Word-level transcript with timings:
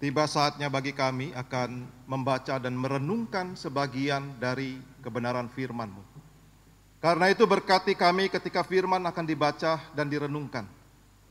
tiba 0.00 0.24
saatnya 0.24 0.72
bagi 0.72 0.96
kami 0.96 1.36
akan 1.36 1.84
membaca 2.08 2.56
dan 2.56 2.72
merenungkan 2.72 3.52
sebagian 3.52 4.40
dari 4.40 4.80
kebenaran 5.04 5.52
firman-Mu. 5.52 6.00
Karena 7.04 7.28
itu 7.28 7.44
berkati 7.44 7.92
kami 7.92 8.32
ketika 8.32 8.64
firman 8.64 9.04
akan 9.04 9.24
dibaca 9.28 9.80
dan 9.92 10.08
direnungkan. 10.08 10.64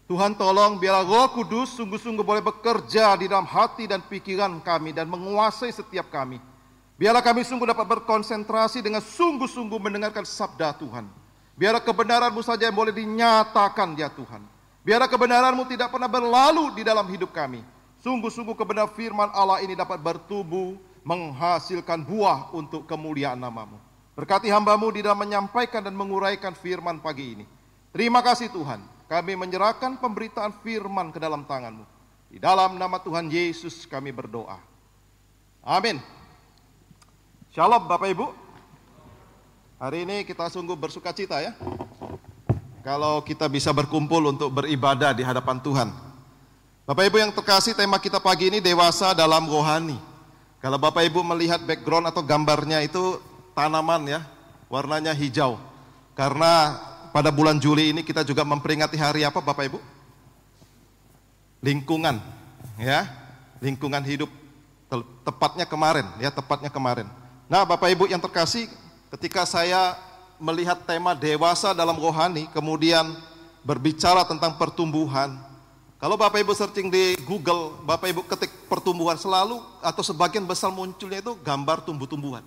Tuhan 0.09 0.33
tolong 0.33 0.81
biarlah 0.81 1.05
roh 1.05 1.29
kudus 1.37 1.77
sungguh-sungguh 1.77 2.25
boleh 2.25 2.41
bekerja 2.41 3.13
di 3.13 3.29
dalam 3.29 3.45
hati 3.45 3.85
dan 3.85 4.01
pikiran 4.01 4.57
kami 4.61 4.89
dan 4.89 5.05
menguasai 5.05 5.69
setiap 5.69 6.09
kami. 6.09 6.41
Biarlah 6.97 7.21
kami 7.21 7.45
sungguh 7.45 7.69
dapat 7.69 7.85
berkonsentrasi 7.85 8.81
dengan 8.81 9.05
sungguh-sungguh 9.05 9.77
mendengarkan 9.77 10.25
sabda 10.25 10.73
Tuhan. 10.81 11.05
Biarlah 11.53 11.85
kebenaran-Mu 11.85 12.41
saja 12.41 12.69
yang 12.69 12.77
boleh 12.77 12.89
dinyatakan 12.89 13.93
ya 13.93 14.09
Tuhan. 14.09 14.41
Biarlah 14.81 15.05
kebenaran-Mu 15.05 15.69
tidak 15.69 15.93
pernah 15.93 16.09
berlalu 16.09 16.73
di 16.73 16.81
dalam 16.81 17.05
hidup 17.05 17.29
kami. 17.29 17.61
Sungguh-sungguh 17.99 18.55
kebenaran 18.55 18.91
firman 18.95 19.27
Allah 19.35 19.59
ini 19.59 19.75
dapat 19.75 19.99
bertumbuh, 19.99 20.79
menghasilkan 21.03 21.99
buah 22.07 22.51
untuk 22.55 22.87
kemuliaan 22.87 23.35
namamu. 23.35 23.75
Berkati 24.15 24.47
hambamu 24.51 24.91
di 24.91 25.03
dalam 25.03 25.19
menyampaikan 25.19 25.83
dan 25.83 25.95
menguraikan 25.95 26.55
firman 26.55 26.99
pagi 27.03 27.39
ini. 27.39 27.45
Terima 27.91 28.23
kasih 28.23 28.51
Tuhan, 28.51 28.79
kami 29.11 29.35
menyerahkan 29.35 29.99
pemberitaan 29.99 30.55
firman 30.63 31.11
ke 31.11 31.19
dalam 31.19 31.43
tanganmu. 31.43 31.83
Di 32.29 32.37
dalam 32.37 32.79
nama 32.79 33.01
Tuhan 33.01 33.27
Yesus 33.27 33.83
kami 33.83 34.15
berdoa. 34.15 34.61
Amin. 35.59 35.99
Shalom 37.51 37.83
Bapak 37.83 38.15
Ibu. 38.15 38.27
Hari 39.79 40.07
ini 40.07 40.23
kita 40.23 40.47
sungguh 40.47 40.75
bersuka 40.77 41.11
cita 41.11 41.41
ya. 41.41 41.51
Kalau 42.79 43.19
kita 43.27 43.49
bisa 43.51 43.75
berkumpul 43.75 44.31
untuk 44.31 44.55
beribadah 44.55 45.11
di 45.11 45.25
hadapan 45.25 45.59
Tuhan. 45.59 46.08
Bapak 46.89 47.05
Ibu 47.05 47.21
yang 47.21 47.29
terkasih, 47.29 47.77
tema 47.77 48.01
kita 48.01 48.17
pagi 48.17 48.49
ini 48.49 48.57
dewasa 48.57 49.13
dalam 49.13 49.45
rohani. 49.45 49.93
Kalau 50.57 50.81
Bapak 50.81 51.05
Ibu 51.05 51.21
melihat 51.21 51.61
background 51.61 52.09
atau 52.09 52.25
gambarnya 52.25 52.81
itu 52.81 53.21
tanaman 53.53 54.09
ya, 54.09 54.25
warnanya 54.73 55.13
hijau. 55.13 55.61
Karena 56.17 56.81
pada 57.13 57.29
bulan 57.29 57.61
Juli 57.61 57.93
ini 57.93 58.01
kita 58.01 58.25
juga 58.25 58.41
memperingati 58.41 58.97
hari 58.97 59.21
apa 59.21 59.37
Bapak 59.37 59.69
Ibu? 59.69 59.77
Lingkungan, 61.61 62.17
ya, 62.81 63.05
lingkungan 63.61 64.01
hidup. 64.01 64.33
Tepatnya 65.21 65.69
kemarin, 65.69 66.09
ya, 66.17 66.33
tepatnya 66.33 66.73
kemarin. 66.73 67.05
Nah, 67.45 67.69
Bapak 67.69 67.93
Ibu 67.93 68.09
yang 68.09 68.17
terkasih, 68.17 68.65
ketika 69.13 69.45
saya 69.45 69.93
melihat 70.41 70.81
tema 70.89 71.13
dewasa 71.13 71.69
dalam 71.69 72.01
rohani, 72.01 72.49
kemudian 72.49 73.13
berbicara 73.61 74.25
tentang 74.25 74.57
pertumbuhan, 74.57 75.37
kalau 75.99 76.15
Bapak 76.15 76.39
Ibu 76.39 76.55
searching 76.55 76.87
di 76.87 77.19
Google, 77.27 77.75
Bapak 77.83 78.07
Ibu 78.07 78.23
ketik 78.23 78.71
pertumbuhan 78.71 79.19
selalu 79.19 79.59
atau 79.83 79.99
sebagian 79.99 80.47
besar 80.47 80.71
munculnya 80.71 81.19
itu 81.19 81.35
gambar 81.43 81.83
tumbuh-tumbuhan. 81.83 82.39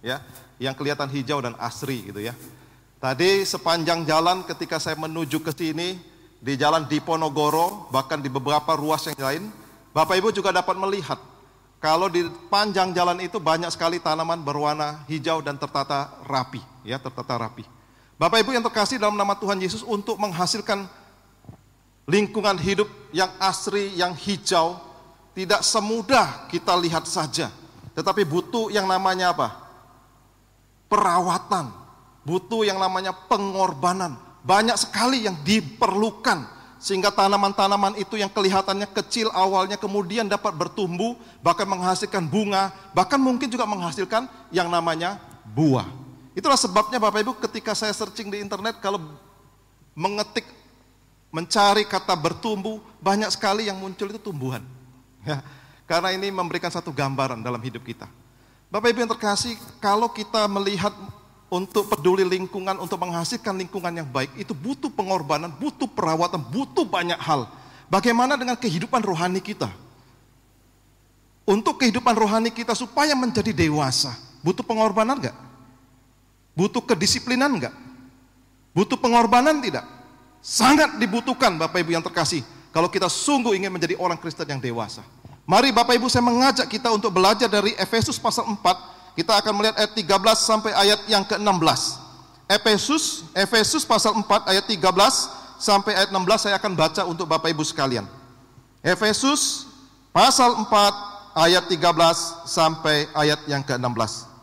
Ya, 0.00 0.24
yang 0.56 0.72
kelihatan 0.72 1.04
hijau 1.12 1.44
dan 1.44 1.52
asri 1.60 2.08
gitu 2.08 2.24
ya. 2.24 2.32
Tadi 2.96 3.44
sepanjang 3.44 4.08
jalan 4.08 4.40
ketika 4.48 4.80
saya 4.80 4.96
menuju 4.96 5.44
ke 5.44 5.52
sini 5.52 6.00
di 6.40 6.56
jalan 6.56 6.88
Diponegoro 6.88 7.92
bahkan 7.92 8.24
di 8.24 8.32
beberapa 8.32 8.72
ruas 8.72 9.04
yang 9.04 9.20
lain, 9.20 9.44
Bapak 9.92 10.16
Ibu 10.24 10.32
juga 10.32 10.48
dapat 10.48 10.80
melihat 10.80 11.20
kalau 11.84 12.08
di 12.08 12.24
panjang 12.48 12.96
jalan 12.96 13.20
itu 13.20 13.36
banyak 13.36 13.68
sekali 13.68 14.00
tanaman 14.00 14.40
berwarna 14.40 15.04
hijau 15.12 15.44
dan 15.44 15.60
tertata 15.60 16.08
rapi, 16.24 16.64
ya, 16.88 16.96
tertata 16.96 17.36
rapi. 17.36 17.68
Bapak 18.16 18.42
Ibu 18.42 18.56
yang 18.56 18.64
terkasih 18.64 18.96
dalam 18.96 19.14
nama 19.14 19.36
Tuhan 19.36 19.60
Yesus 19.60 19.84
untuk 19.84 20.16
menghasilkan 20.16 20.88
lingkungan 22.08 22.56
hidup 22.56 22.88
yang 23.12 23.28
asri, 23.36 23.92
yang 23.94 24.16
hijau, 24.16 24.80
tidak 25.36 25.60
semudah 25.60 26.48
kita 26.48 26.72
lihat 26.80 27.04
saja. 27.04 27.52
Tetapi 27.92 28.24
butuh 28.24 28.72
yang 28.72 28.88
namanya 28.88 29.36
apa? 29.36 29.48
Perawatan, 30.88 31.68
butuh 32.24 32.64
yang 32.64 32.80
namanya 32.80 33.12
pengorbanan. 33.12 34.16
Banyak 34.40 34.80
sekali 34.80 35.28
yang 35.28 35.36
diperlukan 35.44 36.48
sehingga 36.80 37.12
tanaman-tanaman 37.12 37.98
itu 38.00 38.16
yang 38.16 38.30
kelihatannya 38.32 38.88
kecil 38.94 39.28
awalnya 39.34 39.76
kemudian 39.76 40.24
dapat 40.30 40.56
bertumbuh, 40.56 41.18
bahkan 41.44 41.68
menghasilkan 41.68 42.24
bunga, 42.24 42.72
bahkan 42.96 43.20
mungkin 43.20 43.52
juga 43.52 43.68
menghasilkan 43.68 44.30
yang 44.48 44.72
namanya 44.72 45.20
buah. 45.52 45.84
Itulah 46.38 46.56
sebabnya 46.56 47.02
Bapak 47.02 47.20
Ibu 47.20 47.32
ketika 47.50 47.74
saya 47.74 47.90
searching 47.90 48.30
di 48.30 48.38
internet 48.38 48.78
kalau 48.78 49.02
mengetik 49.98 50.46
mencari 51.28 51.84
kata 51.84 52.16
bertumbuh, 52.16 52.80
banyak 53.00 53.28
sekali 53.32 53.68
yang 53.68 53.78
muncul 53.78 54.08
itu 54.08 54.20
tumbuhan. 54.20 54.64
Ya, 55.26 55.42
karena 55.84 56.14
ini 56.14 56.30
memberikan 56.30 56.70
satu 56.70 56.94
gambaran 56.94 57.42
dalam 57.42 57.58
hidup 57.60 57.84
kita. 57.84 58.06
Bapak 58.70 58.94
Ibu 58.94 59.02
yang 59.04 59.12
terkasih, 59.12 59.58
kalau 59.82 60.08
kita 60.08 60.46
melihat 60.46 60.94
untuk 61.48 61.88
peduli 61.88 62.24
lingkungan, 62.24 62.76
untuk 62.76 63.00
menghasilkan 63.00 63.56
lingkungan 63.56 63.92
yang 63.92 64.08
baik, 64.08 64.30
itu 64.36 64.52
butuh 64.52 64.92
pengorbanan, 64.92 65.48
butuh 65.56 65.88
perawatan, 65.90 66.44
butuh 66.48 66.86
banyak 66.86 67.18
hal. 67.18 67.48
Bagaimana 67.88 68.36
dengan 68.36 68.56
kehidupan 68.56 69.00
rohani 69.00 69.40
kita? 69.40 69.68
Untuk 71.48 71.80
kehidupan 71.80 72.12
rohani 72.12 72.52
kita 72.52 72.76
supaya 72.76 73.16
menjadi 73.16 73.56
dewasa, 73.56 74.12
butuh 74.44 74.60
pengorbanan 74.60 75.16
enggak? 75.16 75.36
Butuh 76.52 76.84
kedisiplinan 76.84 77.48
enggak? 77.56 77.74
Butuh 78.76 79.00
pengorbanan 79.00 79.64
tidak? 79.64 79.97
Sangat 80.48 80.96
dibutuhkan 80.96 81.60
Bapak 81.60 81.84
Ibu 81.84 81.92
yang 81.92 82.00
terkasih 82.00 82.40
kalau 82.72 82.88
kita 82.88 83.04
sungguh 83.04 83.52
ingin 83.52 83.68
menjadi 83.68 84.00
orang 84.00 84.16
Kristen 84.16 84.48
yang 84.48 84.56
dewasa. 84.56 85.04
Mari 85.44 85.76
Bapak 85.76 86.00
Ibu 86.00 86.08
saya 86.08 86.24
mengajak 86.24 86.64
kita 86.72 86.88
untuk 86.88 87.12
belajar 87.12 87.52
dari 87.52 87.76
Efesus 87.76 88.16
pasal 88.16 88.48
4. 88.48 88.56
Kita 89.12 89.36
akan 89.44 89.52
melihat 89.60 89.76
ayat 89.76 89.92
13 89.92 90.08
sampai 90.40 90.72
ayat 90.72 91.04
yang 91.04 91.20
ke-16. 91.28 92.00
Efesus 92.48 93.28
Efesus 93.36 93.84
pasal 93.84 94.16
4 94.16 94.24
ayat 94.48 94.64
13 94.64 94.88
sampai 95.60 95.92
ayat 95.92 96.08
16 96.16 96.16
saya 96.40 96.56
akan 96.56 96.72
baca 96.72 97.04
untuk 97.04 97.28
Bapak 97.28 97.52
Ibu 97.52 97.60
sekalian. 97.68 98.08
Efesus 98.80 99.68
pasal 100.16 100.64
4 100.64 101.44
ayat 101.44 101.68
13 101.68 101.76
sampai 102.48 103.04
ayat 103.12 103.44
yang 103.44 103.60
ke-16 103.60 104.37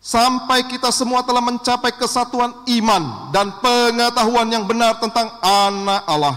sampai 0.00 0.64
kita 0.64 0.88
semua 0.88 1.20
telah 1.20 1.44
mencapai 1.44 1.92
kesatuan 1.92 2.56
iman 2.80 3.30
dan 3.30 3.52
pengetahuan 3.60 4.48
yang 4.48 4.64
benar 4.64 4.96
tentang 4.96 5.28
anak 5.44 6.02
Allah, 6.08 6.34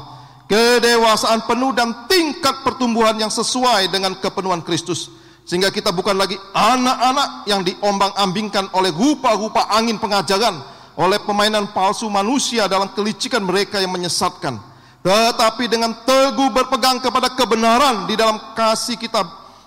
kedewasaan 0.52 1.48
penuh 1.48 1.72
dan 1.72 2.06
tingkat 2.12 2.60
pertumbuhan 2.68 3.16
yang 3.16 3.32
sesuai 3.32 3.88
dengan 3.90 4.20
kepenuhan 4.20 4.62
Kristus. 4.62 5.10
Sehingga 5.44 5.76
kita 5.76 5.92
bukan 5.92 6.16
lagi 6.16 6.40
anak-anak 6.56 7.48
yang 7.52 7.68
diombang-ambingkan 7.68 8.72
oleh 8.76 8.96
rupa-rupa 8.96 9.68
angin 9.76 10.00
pengajaran, 10.00 10.56
oleh 10.96 11.20
pemainan 11.24 11.68
palsu 11.76 12.08
manusia 12.08 12.68
dalam 12.72 12.92
kelicikan 12.96 13.44
mereka 13.44 13.80
yang 13.80 13.92
menyesatkan. 13.92 14.56
Tetapi 15.04 15.68
dengan 15.68 15.92
teguh 16.08 16.48
berpegang 16.48 17.04
kepada 17.04 17.28
kebenaran 17.36 18.08
di 18.08 18.16
dalam 18.16 18.40
kasih 18.56 18.96
kita 18.96 19.20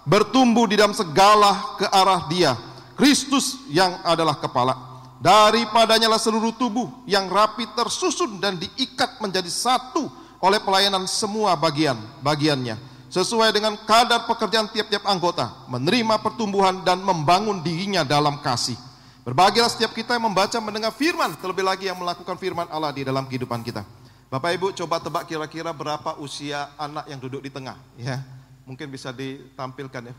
bertumbuh 0.09 0.65
di 0.65 0.81
dalam 0.81 0.97
segala 0.97 1.77
ke 1.77 1.85
arah 1.93 2.25
dia 2.33 2.57
Kristus 2.97 3.61
yang 3.69 4.01
adalah 4.03 4.41
kepala. 4.41 4.97
Daripadanya 5.21 6.09
lah 6.09 6.21
seluruh 6.21 6.57
tubuh 6.57 7.05
yang 7.05 7.29
rapi 7.29 7.69
tersusun 7.77 8.41
dan 8.41 8.57
diikat 8.57 9.21
menjadi 9.21 9.49
satu 9.49 10.09
oleh 10.41 10.61
pelayanan 10.61 11.09
semua 11.09 11.57
bagian 11.57 11.97
bagiannya 12.21 12.77
sesuai 13.09 13.55
dengan 13.55 13.73
kadar 13.89 14.29
pekerjaan 14.29 14.69
tiap-tiap 14.69 15.09
anggota 15.09 15.49
menerima 15.73 16.21
pertumbuhan 16.21 16.85
dan 16.85 17.01
membangun 17.01 17.65
dirinya 17.65 18.05
dalam 18.05 18.43
kasih. 18.45 18.77
Berbahagialah 19.25 19.73
setiap 19.73 19.91
kita 19.91 20.15
yang 20.15 20.31
membaca 20.31 20.55
mendengar 20.63 20.93
firman 20.95 21.35
terlebih 21.41 21.67
lagi 21.67 21.91
yang 21.91 21.99
melakukan 21.99 22.39
firman 22.39 22.69
Allah 22.71 22.95
di 22.95 23.03
dalam 23.03 23.27
kehidupan 23.27 23.65
kita. 23.65 23.83
Bapak 24.31 24.55
Ibu 24.55 24.71
coba 24.75 25.03
tebak 25.03 25.25
kira-kira 25.27 25.71
berapa 25.75 26.19
usia 26.23 26.71
anak 26.79 27.11
yang 27.11 27.19
duduk 27.19 27.43
di 27.43 27.51
tengah 27.51 27.75
ya. 27.99 28.23
Mungkin 28.69 28.87
bisa 28.91 29.11
ditampilkan 29.11 30.13
ya. 30.13 30.15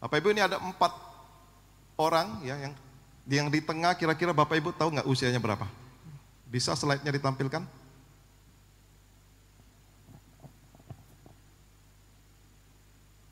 Bapak 0.00 0.20
Ibu 0.20 0.28
ini 0.36 0.42
ada 0.44 0.60
empat 0.60 0.92
orang 2.00 2.40
ya 2.40 2.56
yang 2.56 2.72
yang 3.28 3.46
di 3.52 3.60
tengah 3.60 3.92
kira-kira 3.94 4.32
Bapak 4.32 4.56
Ibu 4.56 4.72
tahu 4.72 4.96
nggak 4.96 5.06
usianya 5.06 5.36
berapa? 5.36 5.68
Bisa 6.48 6.72
slide-nya 6.72 7.12
ditampilkan? 7.12 7.62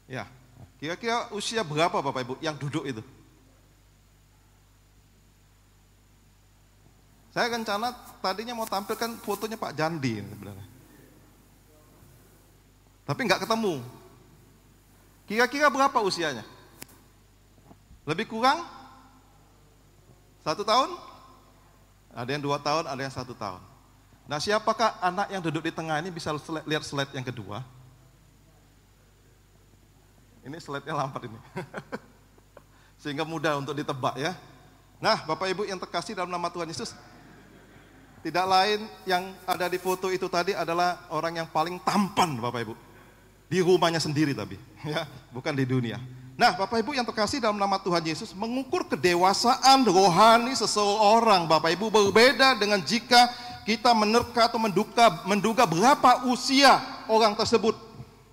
Ya, 0.09 0.25
kira-kira 0.81 1.29
usia 1.33 1.65
berapa 1.65 1.99
Bapak 1.99 2.21
Ibu 2.25 2.35
yang 2.45 2.57
duduk 2.57 2.85
itu? 2.85 3.03
Saya 7.33 7.53
rencana 7.53 7.93
tadinya 8.25 8.57
mau 8.57 8.65
tampilkan 8.65 9.21
fotonya 9.21 9.61
Pak 9.61 9.75
Jandi 9.77 10.17
sebenarnya. 10.23 10.67
Tapi 13.05 13.21
nggak 13.25 13.45
ketemu. 13.45 13.85
Kira-kira 15.29 15.69
berapa 15.69 15.99
usianya? 16.01 16.58
Lebih 18.09 18.25
kurang? 18.25 18.65
Satu 20.41 20.65
tahun? 20.65 20.97
Ada 22.17 22.31
yang 22.33 22.43
dua 22.43 22.57
tahun, 22.57 22.89
ada 22.89 23.01
yang 23.05 23.13
satu 23.13 23.37
tahun. 23.37 23.61
Nah 24.25 24.41
siapakah 24.41 24.97
anak 25.05 25.29
yang 25.29 25.45
duduk 25.45 25.69
di 25.69 25.73
tengah 25.73 26.01
ini 26.01 26.09
bisa 26.09 26.33
lihat 26.65 26.85
slide 26.89 27.13
yang 27.13 27.25
kedua? 27.25 27.61
Ini 30.41 30.57
slide-nya 30.57 30.97
lambat 30.97 31.29
ini. 31.29 31.37
Sehingga 33.05 33.29
mudah 33.29 33.61
untuk 33.61 33.77
ditebak 33.77 34.17
ya. 34.17 34.33
Nah, 34.99 35.21
Bapak 35.29 35.53
Ibu 35.53 35.69
yang 35.69 35.77
terkasih 35.77 36.17
dalam 36.17 36.33
nama 36.33 36.49
Tuhan 36.49 36.67
Yesus, 36.67 36.97
tidak 38.25 38.47
lain 38.49 38.89
yang 39.05 39.31
ada 39.47 39.69
di 39.71 39.79
foto 39.79 40.11
itu 40.11 40.27
tadi 40.27 40.57
adalah 40.57 41.07
orang 41.13 41.45
yang 41.45 41.49
paling 41.53 41.77
tampan 41.85 42.41
Bapak 42.41 42.61
Ibu. 42.65 42.75
Di 43.49 43.61
rumahnya 43.61 44.01
sendiri 44.01 44.33
tapi, 44.33 44.57
ya, 44.93 45.05
bukan 45.31 45.53
di 45.53 45.65
dunia. 45.69 46.01
Nah, 46.39 46.55
Bapak 46.55 46.79
Ibu 46.87 46.95
yang 46.95 47.03
terkasih 47.03 47.43
dalam 47.43 47.59
nama 47.59 47.83
Tuhan 47.83 47.99
Yesus, 47.99 48.31
mengukur 48.31 48.87
kedewasaan 48.87 49.83
rohani 49.83 50.55
seseorang, 50.55 51.51
Bapak 51.51 51.75
Ibu 51.75 51.91
berbeda 51.91 52.55
dengan 52.55 52.79
jika 52.79 53.27
kita 53.67 53.91
menerka 53.91 54.47
atau 54.47 54.63
menduga, 54.63 55.19
menduga 55.27 55.67
berapa 55.67 56.31
usia 56.31 56.79
orang 57.11 57.35
tersebut. 57.35 57.75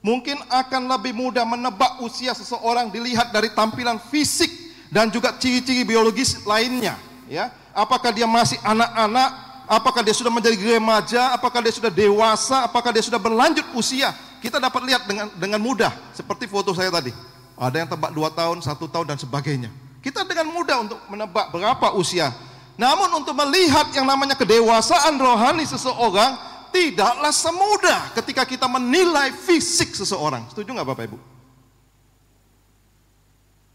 Mungkin 0.06 0.38
akan 0.54 0.86
lebih 0.86 1.18
mudah 1.18 1.50
menebak 1.50 1.98
usia 2.06 2.38
seseorang 2.38 2.94
dilihat 2.94 3.34
dari 3.34 3.50
tampilan 3.50 3.98
fisik 4.13 4.54
dan 4.94 5.10
juga 5.10 5.34
ciri-ciri 5.42 5.81
biologis 5.81 6.46
lainnya. 6.46 6.94
Ya, 7.25 7.50
apakah 7.74 8.13
dia 8.13 8.30
masih 8.30 8.62
anak-anak, 8.62 9.30
apakah 9.66 10.06
dia 10.06 10.13
sudah 10.13 10.30
menjadi 10.30 10.78
remaja, 10.78 11.34
apakah 11.34 11.57
dia 11.57 11.74
sudah 11.74 11.90
dewasa, 11.90 12.69
apakah 12.69 12.94
dia 12.94 13.02
sudah 13.02 13.18
berlanjut 13.18 13.66
usia. 13.74 14.13
Kita 14.46 14.62
dapat 14.62 14.94
lihat 14.94 15.10
dengan 15.10 15.25
dengan 15.34 15.57
mudah 15.57 15.90
seperti 16.13 16.46
foto 16.46 16.69
saya 16.69 16.94
tadi. 16.94 17.35
Ada 17.56 17.75
yang 17.84 17.90
tebak 17.90 18.12
dua 18.12 18.30
tahun, 18.31 18.60
satu 18.60 18.92
tahun 18.92 19.16
dan 19.16 19.18
sebagainya. 19.19 19.72
Kita 20.04 20.28
dengan 20.28 20.52
mudah 20.54 20.78
untuk 20.86 21.00
menebak 21.10 21.50
berapa 21.50 21.96
usia 21.96 22.30
namun 22.75 23.07
untuk 23.24 23.31
melihat 23.40 23.88
yang 23.96 24.04
namanya 24.04 24.36
kedewasaan 24.36 25.16
rohani 25.16 25.63
seseorang 25.63 26.36
tidaklah 26.75 27.31
semudah 27.31 28.12
ketika 28.19 28.44
kita 28.44 28.68
menilai 28.68 29.31
fisik 29.31 29.96
seseorang. 29.96 30.44
Setuju 30.52 30.75
nggak 30.75 30.88
Bapak 30.88 31.07
Ibu? 31.07 31.18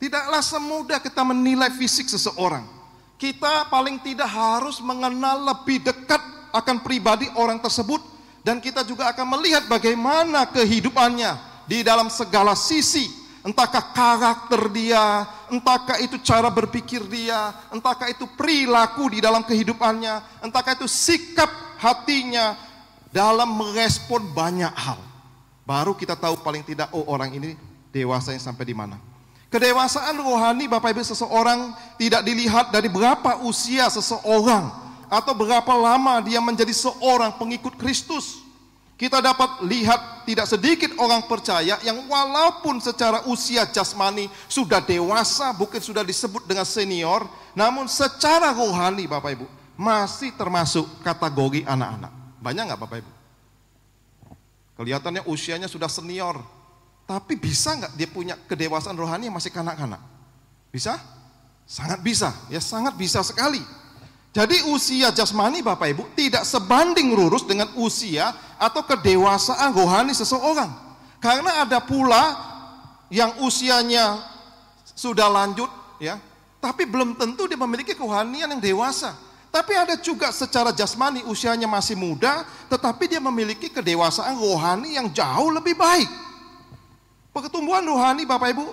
Tidaklah 0.00 0.42
semudah 0.44 0.98
kita 1.00 1.24
menilai 1.24 1.72
fisik 1.72 2.12
seseorang. 2.12 2.64
Kita 3.16 3.68
paling 3.68 4.00
tidak 4.00 4.28
harus 4.28 4.80
mengenal 4.80 5.48
lebih 5.48 5.80
dekat 5.80 6.20
akan 6.52 6.80
pribadi 6.84 7.28
orang 7.36 7.60
tersebut 7.60 8.00
dan 8.44 8.60
kita 8.60 8.84
juga 8.84 9.12
akan 9.12 9.36
melihat 9.36 9.64
bagaimana 9.68 10.48
kehidupannya 10.48 11.36
di 11.68 11.84
dalam 11.84 12.08
segala 12.08 12.56
sisi 12.56 13.19
Entahkah 13.40 13.96
karakter 13.96 14.68
dia, 14.68 15.24
entahkah 15.48 15.96
itu 15.96 16.20
cara 16.20 16.52
berpikir 16.52 17.00
dia, 17.08 17.56
entahkah 17.72 18.12
itu 18.12 18.28
perilaku 18.36 19.08
di 19.08 19.24
dalam 19.24 19.40
kehidupannya, 19.40 20.44
entahkah 20.44 20.76
itu 20.76 20.84
sikap 20.84 21.48
hatinya 21.80 22.52
dalam 23.08 23.48
merespon 23.56 24.28
banyak 24.36 24.68
hal. 24.76 25.00
Baru 25.64 25.96
kita 25.96 26.20
tahu 26.20 26.36
paling 26.44 26.60
tidak, 26.60 26.92
oh 26.92 27.08
orang 27.08 27.32
ini 27.32 27.56
dewasanya 27.88 28.44
sampai 28.44 28.68
di 28.68 28.76
mana. 28.76 29.00
Kedewasaan 29.50 30.20
rohani 30.20 30.70
Bapak 30.70 30.94
Ibu 30.94 31.02
seseorang 31.02 31.74
tidak 31.98 32.22
dilihat 32.22 32.70
dari 32.70 32.86
berapa 32.86 33.42
usia 33.42 33.90
seseorang 33.90 34.70
atau 35.10 35.32
berapa 35.34 35.74
lama 35.74 36.22
dia 36.22 36.38
menjadi 36.38 36.70
seorang 36.70 37.34
pengikut 37.34 37.74
Kristus. 37.74 38.49
Kita 39.00 39.24
dapat 39.24 39.64
lihat 39.64 40.28
tidak 40.28 40.44
sedikit 40.44 40.92
orang 41.00 41.24
percaya 41.24 41.80
yang 41.80 42.04
walaupun 42.04 42.84
secara 42.84 43.24
usia 43.32 43.64
jasmani 43.64 44.28
sudah 44.44 44.84
dewasa, 44.84 45.56
bukan 45.56 45.80
sudah 45.80 46.04
disebut 46.04 46.44
dengan 46.44 46.68
senior, 46.68 47.24
namun 47.56 47.88
secara 47.88 48.52
rohani 48.52 49.08
Bapak 49.08 49.40
Ibu 49.40 49.48
masih 49.80 50.36
termasuk 50.36 50.84
kategori 51.00 51.64
anak-anak. 51.64 52.12
Banyak 52.44 52.62
nggak 52.68 52.80
Bapak 52.84 52.96
Ibu? 53.00 53.12
Kelihatannya 54.76 55.24
usianya 55.24 55.64
sudah 55.64 55.88
senior, 55.88 56.36
tapi 57.08 57.40
bisa 57.40 57.80
nggak 57.80 57.96
dia 57.96 58.04
punya 58.04 58.36
kedewasaan 58.36 59.00
rohani 59.00 59.32
yang 59.32 59.36
masih 59.40 59.48
kanak-kanak? 59.48 60.04
Bisa? 60.68 61.00
Sangat 61.64 62.04
bisa, 62.04 62.36
ya 62.52 62.60
sangat 62.60 63.00
bisa 63.00 63.24
sekali. 63.24 63.64
Jadi 64.30 64.62
usia 64.70 65.10
jasmani 65.10 65.58
Bapak 65.58 65.90
Ibu 65.90 66.14
tidak 66.14 66.46
sebanding 66.46 67.10
lurus 67.10 67.42
dengan 67.42 67.66
usia 67.74 68.30
atau 68.62 68.86
kedewasaan 68.86 69.74
rohani 69.74 70.14
seseorang. 70.14 70.70
Karena 71.18 71.66
ada 71.66 71.82
pula 71.82 72.38
yang 73.10 73.42
usianya 73.42 74.22
sudah 74.94 75.26
lanjut 75.26 75.66
ya, 75.98 76.22
tapi 76.62 76.86
belum 76.86 77.18
tentu 77.18 77.50
dia 77.50 77.58
memiliki 77.58 77.90
kerohanian 77.98 78.54
yang 78.54 78.62
dewasa. 78.62 79.18
Tapi 79.50 79.74
ada 79.74 79.98
juga 79.98 80.30
secara 80.30 80.70
jasmani 80.70 81.26
usianya 81.26 81.66
masih 81.66 81.98
muda, 81.98 82.46
tetapi 82.70 83.10
dia 83.10 83.18
memiliki 83.18 83.66
kedewasaan 83.66 84.38
rohani 84.38 84.94
yang 84.94 85.10
jauh 85.10 85.50
lebih 85.50 85.74
baik. 85.74 86.06
Pertumbuhan 87.34 87.82
rohani 87.82 88.22
Bapak 88.22 88.54
Ibu 88.54 88.66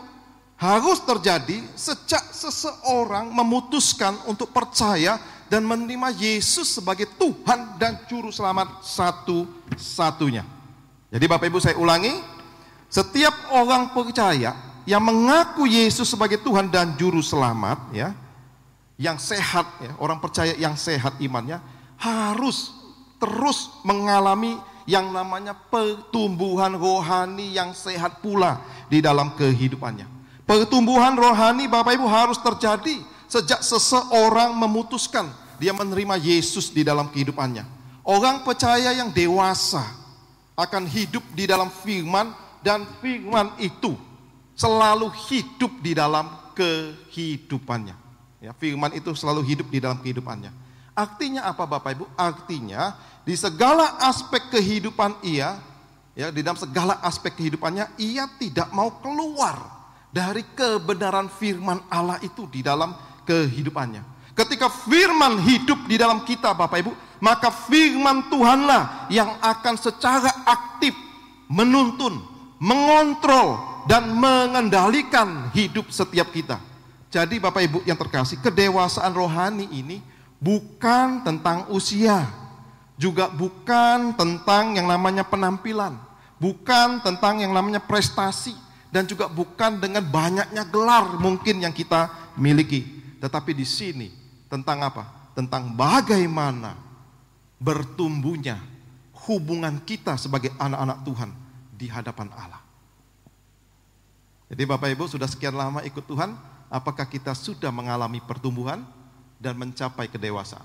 harus 0.58 1.02
terjadi 1.02 1.66
sejak 1.74 2.30
seseorang 2.30 3.34
memutuskan 3.34 4.22
untuk 4.30 4.54
percaya 4.54 5.18
dan 5.48 5.64
menerima 5.64 6.12
Yesus 6.16 6.80
sebagai 6.80 7.08
Tuhan 7.16 7.80
dan 7.80 8.04
Juru 8.08 8.32
Selamat 8.32 8.84
satu-satunya. 8.84 10.44
Jadi 11.08 11.26
Bapak 11.28 11.48
Ibu 11.48 11.60
saya 11.64 11.80
ulangi, 11.80 12.12
setiap 12.92 13.52
orang 13.56 13.96
percaya 13.96 14.56
yang 14.84 15.04
mengaku 15.04 15.68
Yesus 15.68 16.08
sebagai 16.08 16.40
Tuhan 16.44 16.68
dan 16.68 16.96
Juru 17.00 17.24
Selamat, 17.24 17.80
ya, 17.96 18.12
yang 19.00 19.16
sehat, 19.16 19.68
ya, 19.80 19.96
orang 20.04 20.20
percaya 20.20 20.56
yang 20.58 20.76
sehat 20.76 21.16
imannya 21.24 21.64
harus 21.98 22.76
terus 23.18 23.72
mengalami 23.82 24.60
yang 24.88 25.12
namanya 25.12 25.52
pertumbuhan 25.52 26.76
rohani 26.76 27.52
yang 27.52 27.76
sehat 27.76 28.24
pula 28.24 28.64
di 28.88 29.04
dalam 29.04 29.36
kehidupannya. 29.36 30.08
Pertumbuhan 30.48 31.16
rohani 31.20 31.68
Bapak 31.68 32.00
Ibu 32.00 32.08
harus 32.08 32.40
terjadi 32.40 33.04
sejak 33.28 33.60
seseorang 33.62 34.56
memutuskan 34.56 35.28
dia 35.60 35.76
menerima 35.76 36.16
Yesus 36.18 36.72
di 36.72 36.82
dalam 36.82 37.12
kehidupannya. 37.12 37.68
Orang 38.08 38.48
percaya 38.48 38.96
yang 38.96 39.12
dewasa 39.12 39.84
akan 40.56 40.88
hidup 40.88 41.22
di 41.36 41.44
dalam 41.44 41.68
firman 41.70 42.32
dan 42.64 42.88
firman 43.04 43.52
itu 43.60 43.94
selalu 44.58 45.12
hidup 45.30 45.70
di 45.84 45.92
dalam 45.94 46.26
kehidupannya. 46.58 47.94
Ya, 48.42 48.56
firman 48.56 48.94
itu 48.96 49.14
selalu 49.14 49.46
hidup 49.46 49.68
di 49.70 49.78
dalam 49.84 50.00
kehidupannya. 50.02 50.50
Artinya 50.98 51.46
apa 51.46 51.68
Bapak 51.70 51.94
Ibu? 51.94 52.06
Artinya 52.18 52.98
di 53.22 53.38
segala 53.38 54.02
aspek 54.02 54.50
kehidupan 54.50 55.22
ia, 55.22 55.62
ya 56.18 56.34
di 56.34 56.42
dalam 56.42 56.58
segala 56.58 56.98
aspek 57.06 57.38
kehidupannya 57.38 57.86
ia 58.02 58.26
tidak 58.42 58.74
mau 58.74 58.90
keluar 58.98 59.62
dari 60.10 60.42
kebenaran 60.58 61.30
firman 61.30 61.84
Allah 61.92 62.18
itu 62.26 62.50
di 62.50 62.66
dalam 62.66 62.98
kehidupannya. 63.28 64.02
Ketika 64.32 64.72
firman 64.72 65.44
hidup 65.44 65.84
di 65.90 66.00
dalam 66.00 66.24
kita 66.24 66.56
Bapak 66.56 66.80
Ibu, 66.80 66.92
maka 67.20 67.52
firman 67.52 68.30
Tuhanlah 68.32 69.10
yang 69.12 69.36
akan 69.42 69.76
secara 69.76 70.30
aktif 70.46 70.94
menuntun, 71.50 72.22
mengontrol 72.62 73.58
dan 73.90 74.14
mengendalikan 74.14 75.50
hidup 75.52 75.90
setiap 75.90 76.30
kita. 76.30 76.62
Jadi 77.10 77.40
Bapak 77.42 77.62
Ibu 77.66 77.80
yang 77.88 77.98
terkasih, 77.98 78.38
kedewasaan 78.44 79.10
rohani 79.16 79.66
ini 79.74 80.04
bukan 80.38 81.26
tentang 81.26 81.66
usia, 81.74 82.30
juga 83.00 83.32
bukan 83.32 84.14
tentang 84.14 84.78
yang 84.78 84.86
namanya 84.86 85.26
penampilan, 85.26 85.98
bukan 86.38 87.02
tentang 87.02 87.42
yang 87.42 87.56
namanya 87.56 87.82
prestasi, 87.82 88.54
dan 88.94 89.08
juga 89.08 89.26
bukan 89.32 89.82
dengan 89.82 90.04
banyaknya 90.06 90.62
gelar 90.68 91.18
mungkin 91.18 91.64
yang 91.64 91.74
kita 91.74 92.12
miliki. 92.38 92.86
Tetapi 93.18 93.52
di 93.54 93.66
sini 93.66 94.08
tentang 94.48 94.82
apa? 94.82 95.34
Tentang 95.34 95.74
bagaimana 95.74 96.78
bertumbuhnya 97.58 98.58
hubungan 99.28 99.82
kita 99.84 100.16
sebagai 100.16 100.54
anak-anak 100.58 101.04
Tuhan 101.04 101.30
di 101.74 101.88
hadapan 101.90 102.30
Allah. 102.34 102.62
Jadi 104.48 104.64
Bapak 104.64 104.90
Ibu 104.96 105.12
sudah 105.12 105.28
sekian 105.28 105.54
lama 105.54 105.84
ikut 105.84 106.08
Tuhan, 106.08 106.32
apakah 106.72 107.04
kita 107.04 107.36
sudah 107.36 107.68
mengalami 107.70 108.24
pertumbuhan 108.24 108.82
dan 109.38 109.60
mencapai 109.60 110.08
kedewasaan? 110.08 110.64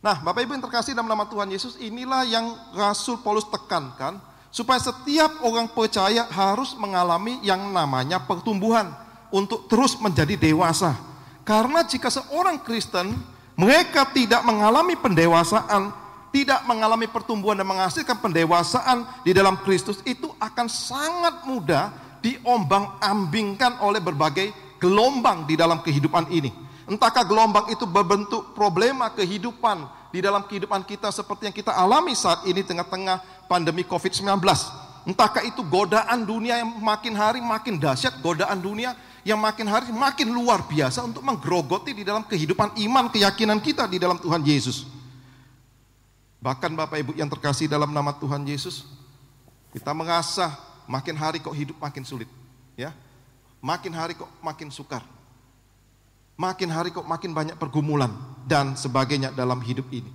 Nah, 0.00 0.16
Bapak 0.20 0.44
Ibu 0.44 0.56
yang 0.56 0.64
terkasih 0.64 0.92
dalam 0.92 1.08
nama 1.08 1.24
Tuhan 1.28 1.48
Yesus, 1.48 1.76
inilah 1.80 2.24
yang 2.28 2.52
Rasul 2.76 3.20
Paulus 3.20 3.48
tekankan 3.48 4.20
supaya 4.52 4.80
setiap 4.80 5.40
orang 5.44 5.72
percaya 5.72 6.28
harus 6.28 6.76
mengalami 6.76 7.40
yang 7.40 7.72
namanya 7.72 8.20
pertumbuhan 8.20 8.92
untuk 9.32 9.68
terus 9.70 9.96
menjadi 9.96 10.36
dewasa. 10.36 11.09
Karena 11.50 11.82
jika 11.82 12.06
seorang 12.14 12.62
Kristen 12.62 13.10
mereka 13.58 14.06
tidak 14.14 14.46
mengalami 14.46 14.94
pendewasaan, 14.94 15.90
tidak 16.30 16.62
mengalami 16.62 17.10
pertumbuhan 17.10 17.58
dan 17.58 17.66
menghasilkan 17.66 18.22
pendewasaan 18.22 19.02
di 19.26 19.34
dalam 19.34 19.58
Kristus 19.66 19.98
itu 20.06 20.30
akan 20.38 20.70
sangat 20.70 21.42
mudah 21.42 21.90
diombang-ambingkan 22.22 23.82
oleh 23.82 23.98
berbagai 23.98 24.54
gelombang 24.78 25.42
di 25.50 25.58
dalam 25.58 25.82
kehidupan 25.82 26.30
ini. 26.30 26.54
Entahkah 26.86 27.26
gelombang 27.26 27.66
itu 27.74 27.82
berbentuk 27.82 28.54
problema 28.54 29.10
kehidupan 29.10 29.90
di 30.14 30.22
dalam 30.22 30.46
kehidupan 30.46 30.86
kita 30.86 31.10
seperti 31.10 31.50
yang 31.50 31.56
kita 31.58 31.74
alami 31.74 32.14
saat 32.14 32.46
ini 32.46 32.62
tengah-tengah 32.62 33.50
pandemi 33.50 33.82
COVID-19. 33.82 34.38
Entahkah 35.02 35.42
itu 35.42 35.66
godaan 35.66 36.22
dunia 36.22 36.62
yang 36.62 36.78
makin 36.78 37.18
hari 37.18 37.42
makin 37.42 37.74
dahsyat, 37.74 38.22
godaan 38.22 38.62
dunia 38.62 38.94
yang 39.26 39.36
makin 39.36 39.68
hari 39.68 39.92
makin 39.92 40.32
luar 40.32 40.64
biasa 40.64 41.04
untuk 41.04 41.20
menggerogoti 41.20 41.92
di 41.92 42.02
dalam 42.06 42.24
kehidupan 42.24 42.76
iman, 42.88 43.12
keyakinan 43.12 43.60
kita 43.60 43.84
di 43.84 44.00
dalam 44.00 44.16
Tuhan 44.16 44.40
Yesus. 44.40 44.88
Bahkan 46.40 46.72
Bapak 46.72 46.96
Ibu 47.04 47.12
yang 47.20 47.28
terkasih 47.28 47.68
dalam 47.68 47.92
nama 47.92 48.16
Tuhan 48.16 48.40
Yesus, 48.48 48.88
kita 49.76 49.92
mengasah 49.92 50.56
makin 50.88 51.12
hari 51.12 51.36
kok 51.44 51.52
hidup 51.52 51.76
makin 51.76 52.00
sulit, 52.00 52.28
ya. 52.80 52.96
Makin 53.60 53.92
hari 53.92 54.16
kok 54.16 54.28
makin 54.40 54.72
sukar. 54.72 55.04
Makin 56.40 56.72
hari 56.72 56.88
kok 56.88 57.04
makin 57.04 57.36
banyak 57.36 57.60
pergumulan 57.60 58.08
dan 58.48 58.72
sebagainya 58.72 59.36
dalam 59.36 59.60
hidup 59.60 59.84
ini. 59.92 60.08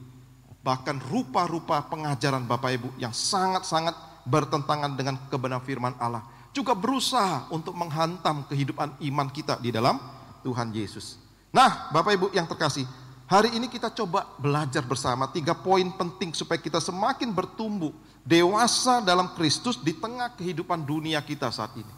Bahkan 0.65 0.97
rupa-rupa 1.13 1.85
pengajaran 1.85 2.49
Bapak 2.49 2.73
Ibu 2.73 2.89
yang 2.97 3.13
sangat-sangat 3.13 3.93
bertentangan 4.25 4.97
dengan 4.97 5.21
kebenaran 5.29 5.61
firman 5.61 5.93
Allah. 6.01 6.25
Juga 6.55 6.71
berusaha 6.71 7.51
untuk 7.51 7.75
menghantam 7.75 8.47
kehidupan 8.47 8.95
iman 9.11 9.27
kita 9.27 9.59
di 9.59 9.75
dalam 9.75 9.99
Tuhan 10.39 10.71
Yesus. 10.71 11.19
Nah, 11.51 11.91
Bapak 11.91 12.15
Ibu 12.15 12.27
yang 12.31 12.47
terkasih, 12.47 12.87
hari 13.27 13.51
ini 13.59 13.67
kita 13.67 13.91
coba 13.91 14.23
belajar 14.39 14.79
bersama 14.87 15.27
tiga 15.35 15.51
poin 15.51 15.83
penting 15.99 16.31
supaya 16.31 16.55
kita 16.55 16.79
semakin 16.79 17.35
bertumbuh 17.35 17.91
dewasa 18.23 19.03
dalam 19.03 19.35
Kristus 19.35 19.75
di 19.83 19.91
tengah 19.91 20.31
kehidupan 20.31 20.79
dunia 20.87 21.19
kita 21.19 21.51
saat 21.51 21.75
ini. 21.75 21.91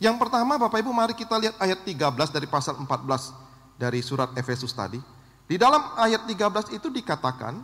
Yang 0.00 0.16
pertama 0.16 0.56
Bapak 0.56 0.80
Ibu 0.80 0.96
mari 0.96 1.12
kita 1.12 1.36
lihat 1.36 1.60
ayat 1.60 1.84
13 1.84 2.32
dari 2.32 2.48
pasal 2.48 2.80
14 2.80 3.76
dari 3.76 4.00
surat 4.00 4.32
Efesus 4.32 4.72
tadi. 4.72 4.96
Di 5.44 5.60
dalam 5.60 5.92
ayat 6.00 6.24
13 6.24 6.72
itu 6.72 6.88
dikatakan, 6.88 7.60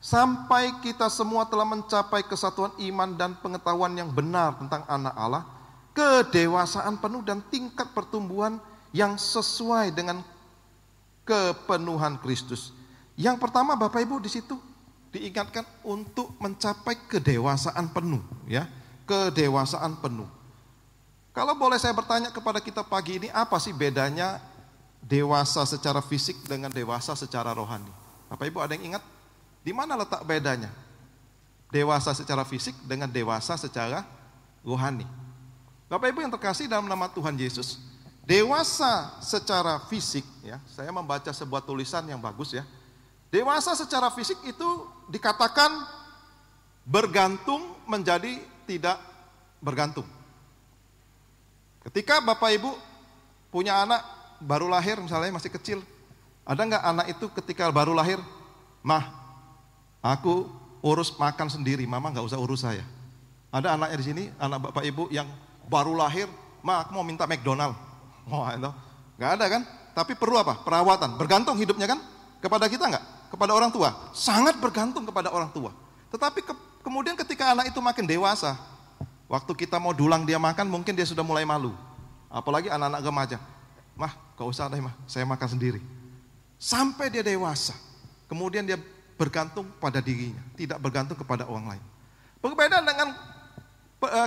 sampai 0.00 0.80
kita 0.80 1.12
semua 1.12 1.44
telah 1.44 1.68
mencapai 1.68 2.24
kesatuan 2.24 2.72
iman 2.88 3.12
dan 3.16 3.36
pengetahuan 3.36 3.92
yang 3.92 4.08
benar 4.08 4.56
tentang 4.56 4.80
anak 4.88 5.12
Allah, 5.12 5.44
kedewasaan 5.94 6.98
penuh 6.98 7.22
dan 7.22 7.40
tingkat 7.48 7.94
pertumbuhan 7.94 8.58
yang 8.90 9.14
sesuai 9.14 9.94
dengan 9.94 10.20
kepenuhan 11.22 12.18
Kristus. 12.20 12.74
Yang 13.14 13.38
pertama 13.40 13.78
Bapak 13.78 14.02
Ibu 14.02 14.18
di 14.18 14.28
situ 14.28 14.58
diingatkan 15.14 15.62
untuk 15.86 16.34
mencapai 16.42 16.98
kedewasaan 17.06 17.94
penuh 17.94 18.20
ya, 18.50 18.66
kedewasaan 19.06 20.02
penuh. 20.02 20.26
Kalau 21.34 21.54
boleh 21.54 21.78
saya 21.78 21.94
bertanya 21.94 22.30
kepada 22.30 22.58
kita 22.58 22.82
pagi 22.86 23.18
ini 23.22 23.28
apa 23.30 23.58
sih 23.58 23.74
bedanya 23.74 24.38
dewasa 25.02 25.66
secara 25.66 26.02
fisik 26.02 26.38
dengan 26.46 26.70
dewasa 26.70 27.14
secara 27.14 27.54
rohani? 27.54 27.90
Bapak 28.30 28.46
Ibu 28.50 28.58
ada 28.62 28.74
yang 28.74 28.94
ingat? 28.94 29.02
Di 29.62 29.70
mana 29.70 29.94
letak 29.94 30.22
bedanya? 30.26 30.70
Dewasa 31.70 32.14
secara 32.14 32.46
fisik 32.46 32.74
dengan 32.86 33.10
dewasa 33.10 33.58
secara 33.58 34.06
rohani. 34.62 35.23
Bapak 35.94 36.10
Ibu 36.10 36.26
yang 36.26 36.34
terkasih 36.34 36.66
dalam 36.66 36.90
nama 36.90 37.06
Tuhan 37.06 37.38
Yesus, 37.38 37.78
dewasa 38.26 39.14
secara 39.22 39.78
fisik 39.86 40.26
ya, 40.42 40.58
saya 40.66 40.90
membaca 40.90 41.30
sebuah 41.30 41.62
tulisan 41.62 42.02
yang 42.10 42.18
bagus 42.18 42.50
ya. 42.50 42.66
Dewasa 43.30 43.78
secara 43.78 44.10
fisik 44.10 44.42
itu 44.42 44.90
dikatakan 45.06 45.70
bergantung 46.82 47.78
menjadi 47.86 48.42
tidak 48.66 48.98
bergantung. 49.62 50.02
Ketika 51.86 52.18
Bapak 52.18 52.50
Ibu 52.58 52.74
punya 53.54 53.78
anak 53.78 54.02
baru 54.42 54.66
lahir 54.66 54.98
misalnya 54.98 55.30
masih 55.30 55.54
kecil, 55.54 55.78
ada 56.42 56.58
nggak 56.58 56.82
anak 56.90 57.06
itu 57.14 57.30
ketika 57.38 57.70
baru 57.70 57.94
lahir, 57.94 58.18
mah 58.82 59.14
Aku 60.02 60.50
urus 60.82 61.14
makan 61.16 61.48
sendiri, 61.48 61.86
mama 61.86 62.10
nggak 62.10 62.26
usah 62.26 62.42
urus 62.42 62.66
saya. 62.66 62.82
Ada 63.54 63.78
anaknya 63.78 63.96
di 63.96 64.04
sini, 64.04 64.24
anak 64.42 64.68
bapak 64.68 64.84
ibu 64.84 65.06
yang 65.14 65.30
baru 65.68 65.96
lahir, 65.96 66.28
ma 66.64 66.84
aku 66.84 66.92
mau 66.96 67.04
minta 67.04 67.28
McDonald. 67.28 67.76
Wah 68.28 68.56
itu, 68.56 68.70
nggak 69.20 69.30
ada 69.40 69.46
kan? 69.48 69.62
Tapi 69.94 70.12
perlu 70.18 70.36
apa? 70.40 70.58
Perawatan. 70.66 71.14
Bergantung 71.14 71.54
hidupnya 71.54 71.86
kan? 71.86 72.00
Kepada 72.42 72.66
kita 72.66 72.90
nggak? 72.90 73.04
Kepada 73.30 73.52
orang 73.54 73.70
tua. 73.70 73.94
Sangat 74.10 74.58
bergantung 74.58 75.06
kepada 75.06 75.30
orang 75.30 75.48
tua. 75.54 75.70
Tetapi 76.10 76.42
ke, 76.42 76.54
kemudian 76.82 77.14
ketika 77.14 77.54
anak 77.54 77.70
itu 77.70 77.78
makin 77.78 78.04
dewasa, 78.04 78.58
waktu 79.30 79.52
kita 79.54 79.78
mau 79.78 79.94
dulang 79.94 80.26
dia 80.26 80.36
makan, 80.36 80.66
mungkin 80.66 80.98
dia 80.98 81.06
sudah 81.06 81.22
mulai 81.22 81.46
malu. 81.46 81.72
Apalagi 82.26 82.66
anak-anak 82.66 83.00
remaja. 83.06 83.38
Mah, 83.94 84.10
gak 84.34 84.48
usah 84.50 84.66
deh 84.66 84.82
mah, 84.82 84.94
saya 85.06 85.22
makan 85.22 85.48
sendiri. 85.54 85.78
Sampai 86.58 87.06
dia 87.06 87.22
dewasa. 87.22 87.74
Kemudian 88.26 88.66
dia 88.66 88.74
bergantung 89.14 89.70
pada 89.78 90.02
dirinya, 90.02 90.42
tidak 90.58 90.82
bergantung 90.82 91.14
kepada 91.14 91.46
orang 91.46 91.78
lain. 91.78 91.84
Berbeda 92.42 92.82
dengan 92.82 93.14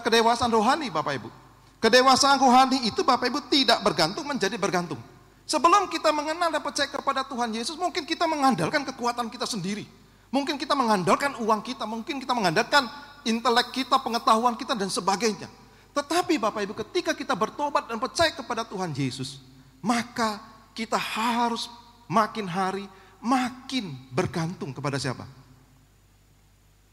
kedewasaan 0.03 0.51
rohani 0.51 0.91
Bapak 0.91 1.13
Ibu. 1.17 1.29
Kedewasaan 1.77 2.41
rohani 2.41 2.89
itu 2.89 3.05
Bapak 3.05 3.29
Ibu 3.29 3.39
tidak 3.47 3.79
bergantung 3.85 4.25
menjadi 4.27 4.57
bergantung. 4.57 4.99
Sebelum 5.47 5.87
kita 5.87 6.11
mengenal 6.11 6.51
dan 6.51 6.59
percaya 6.59 6.91
kepada 6.91 7.23
Tuhan 7.23 7.55
Yesus, 7.55 7.79
mungkin 7.79 8.03
kita 8.03 8.27
mengandalkan 8.27 8.83
kekuatan 8.83 9.31
kita 9.31 9.47
sendiri. 9.47 9.87
Mungkin 10.27 10.59
kita 10.59 10.75
mengandalkan 10.75 11.39
uang 11.39 11.63
kita, 11.63 11.87
mungkin 11.87 12.19
kita 12.19 12.35
mengandalkan 12.35 12.83
intelek 13.23 13.71
kita, 13.71 13.95
pengetahuan 13.95 14.59
kita 14.59 14.75
dan 14.75 14.91
sebagainya. 14.91 15.47
Tetapi 15.95 16.35
Bapak 16.35 16.61
Ibu 16.67 16.73
ketika 16.83 17.15
kita 17.15 17.31
bertobat 17.31 17.87
dan 17.87 17.95
percaya 17.95 18.35
kepada 18.35 18.67
Tuhan 18.67 18.91
Yesus, 18.91 19.39
maka 19.79 20.43
kita 20.75 20.99
harus 20.99 21.71
makin 22.11 22.45
hari 22.45 22.85
makin 23.23 23.95
bergantung 24.11 24.75
kepada 24.75 24.99
siapa? 24.99 25.23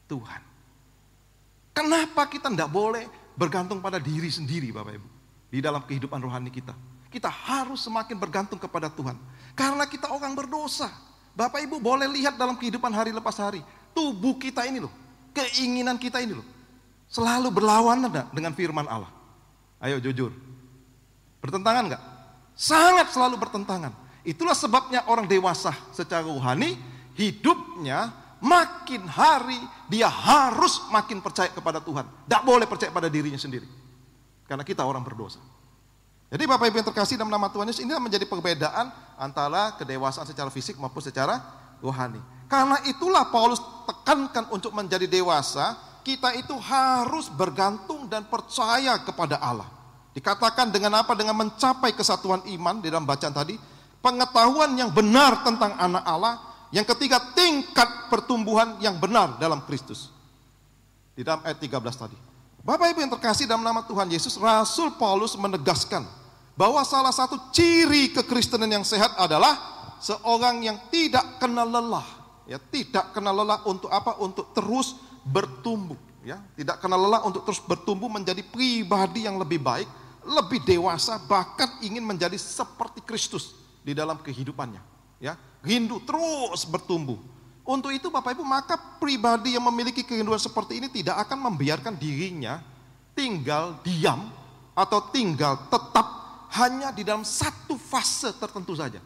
Tuhan. 0.06 0.53
Kenapa 1.74 2.30
kita 2.30 2.46
tidak 2.54 2.70
boleh 2.70 3.10
bergantung 3.34 3.82
pada 3.82 3.98
diri 3.98 4.30
sendiri 4.30 4.70
Bapak 4.70 4.94
Ibu? 4.94 5.08
Di 5.50 5.58
dalam 5.58 5.82
kehidupan 5.82 6.22
rohani 6.22 6.54
kita. 6.54 6.70
Kita 7.10 7.26
harus 7.26 7.82
semakin 7.82 8.14
bergantung 8.14 8.58
kepada 8.62 8.86
Tuhan. 8.86 9.18
Karena 9.58 9.82
kita 9.90 10.10
orang 10.14 10.38
berdosa. 10.38 10.86
Bapak 11.34 11.66
Ibu 11.66 11.82
boleh 11.82 12.06
lihat 12.06 12.38
dalam 12.38 12.54
kehidupan 12.54 12.94
hari 12.94 13.10
lepas 13.10 13.34
hari. 13.42 13.58
Tubuh 13.90 14.38
kita 14.38 14.62
ini 14.70 14.78
loh. 14.78 14.90
Keinginan 15.34 15.98
kita 15.98 16.22
ini 16.22 16.38
loh. 16.38 16.46
Selalu 17.10 17.50
berlawanan 17.50 18.10
dengan 18.30 18.54
firman 18.54 18.86
Allah. 18.86 19.10
Ayo 19.82 19.98
jujur. 19.98 20.30
Bertentangan 21.42 21.90
nggak? 21.90 22.02
Sangat 22.54 23.10
selalu 23.10 23.36
bertentangan. 23.36 23.90
Itulah 24.22 24.54
sebabnya 24.54 25.04
orang 25.10 25.26
dewasa 25.26 25.74
secara 25.90 26.24
rohani 26.24 26.78
hidupnya 27.18 28.14
makin 28.44 29.08
hari 29.08 29.56
dia 29.88 30.12
harus 30.12 30.84
makin 30.92 31.24
percaya 31.24 31.48
kepada 31.48 31.80
Tuhan. 31.80 32.04
Tidak 32.04 32.42
boleh 32.44 32.68
percaya 32.68 32.92
pada 32.92 33.08
dirinya 33.08 33.40
sendiri. 33.40 33.64
Karena 34.44 34.60
kita 34.60 34.84
orang 34.84 35.00
berdosa. 35.00 35.40
Jadi 36.28 36.44
Bapak 36.44 36.68
Ibu 36.68 36.76
yang 36.84 36.88
terkasih 36.92 37.16
dalam 37.16 37.32
nama 37.32 37.48
Tuhan 37.48 37.72
Yesus 37.72 37.80
ini 37.80 37.96
menjadi 37.96 38.28
perbedaan 38.28 38.92
antara 39.16 39.72
kedewasaan 39.80 40.28
secara 40.28 40.52
fisik 40.52 40.76
maupun 40.76 41.00
secara 41.00 41.40
rohani. 41.80 42.20
Karena 42.50 42.76
itulah 42.84 43.32
Paulus 43.32 43.62
tekankan 43.88 44.52
untuk 44.52 44.76
menjadi 44.76 45.08
dewasa, 45.08 45.78
kita 46.04 46.36
itu 46.36 46.52
harus 46.60 47.32
bergantung 47.32 48.04
dan 48.12 48.28
percaya 48.28 49.00
kepada 49.00 49.40
Allah. 49.40 49.68
Dikatakan 50.12 50.68
dengan 50.70 51.00
apa? 51.00 51.16
Dengan 51.16 51.34
mencapai 51.34 51.96
kesatuan 51.96 52.44
iman 52.46 52.78
di 52.78 52.92
dalam 52.92 53.08
bacaan 53.08 53.32
tadi, 53.32 53.56
pengetahuan 54.04 54.76
yang 54.76 54.92
benar 54.92 55.40
tentang 55.42 55.74
anak 55.80 56.04
Allah. 56.04 56.53
Yang 56.74 56.98
ketiga, 56.98 57.22
tingkat 57.38 58.10
pertumbuhan 58.10 58.82
yang 58.82 58.98
benar 58.98 59.38
dalam 59.38 59.62
Kristus. 59.62 60.10
Di 61.14 61.22
dalam 61.22 61.38
ayat 61.46 61.62
13 61.62 61.70
tadi. 61.94 62.18
Bapak 62.66 62.90
Ibu 62.90 62.98
yang 62.98 63.14
terkasih 63.14 63.46
dalam 63.46 63.62
nama 63.62 63.86
Tuhan 63.86 64.10
Yesus, 64.10 64.34
Rasul 64.34 64.90
Paulus 64.98 65.38
menegaskan 65.38 66.02
bahwa 66.58 66.82
salah 66.82 67.14
satu 67.14 67.38
ciri 67.54 68.10
kekristenan 68.10 68.66
yang 68.66 68.82
sehat 68.82 69.14
adalah 69.22 69.54
seorang 70.02 70.66
yang 70.66 70.74
tidak 70.90 71.38
kenal 71.38 71.70
lelah. 71.70 72.02
Ya, 72.50 72.58
tidak 72.58 73.14
kenal 73.14 73.38
lelah 73.38 73.62
untuk 73.70 73.94
apa? 73.94 74.18
Untuk 74.18 74.50
terus 74.50 74.98
bertumbuh. 75.22 75.96
Ya, 76.26 76.42
tidak 76.58 76.82
kenal 76.82 76.98
lelah 76.98 77.22
untuk 77.22 77.46
terus 77.46 77.62
bertumbuh 77.62 78.10
menjadi 78.10 78.42
pribadi 78.42 79.30
yang 79.30 79.38
lebih 79.38 79.62
baik, 79.62 79.86
lebih 80.26 80.58
dewasa, 80.66 81.22
bahkan 81.22 81.70
ingin 81.86 82.02
menjadi 82.02 82.34
seperti 82.34 82.98
Kristus 83.06 83.54
di 83.86 83.94
dalam 83.94 84.18
kehidupannya. 84.18 84.82
Ya, 85.22 85.38
rindu 85.64 85.98
terus 86.04 86.68
bertumbuh. 86.68 87.18
Untuk 87.64 87.96
itu 87.96 88.12
Bapak 88.12 88.36
Ibu, 88.36 88.44
maka 88.44 88.76
pribadi 88.76 89.56
yang 89.56 89.64
memiliki 89.64 90.04
kerinduan 90.04 90.36
seperti 90.36 90.84
ini 90.84 90.92
tidak 90.92 91.24
akan 91.24 91.48
membiarkan 91.48 91.96
dirinya 91.96 92.60
tinggal 93.16 93.80
diam 93.80 94.28
atau 94.76 95.00
tinggal 95.08 95.56
tetap 95.72 96.06
hanya 96.52 96.92
di 96.92 97.02
dalam 97.02 97.24
satu 97.24 97.80
fase 97.80 98.36
tertentu 98.36 98.76
saja. 98.76 99.00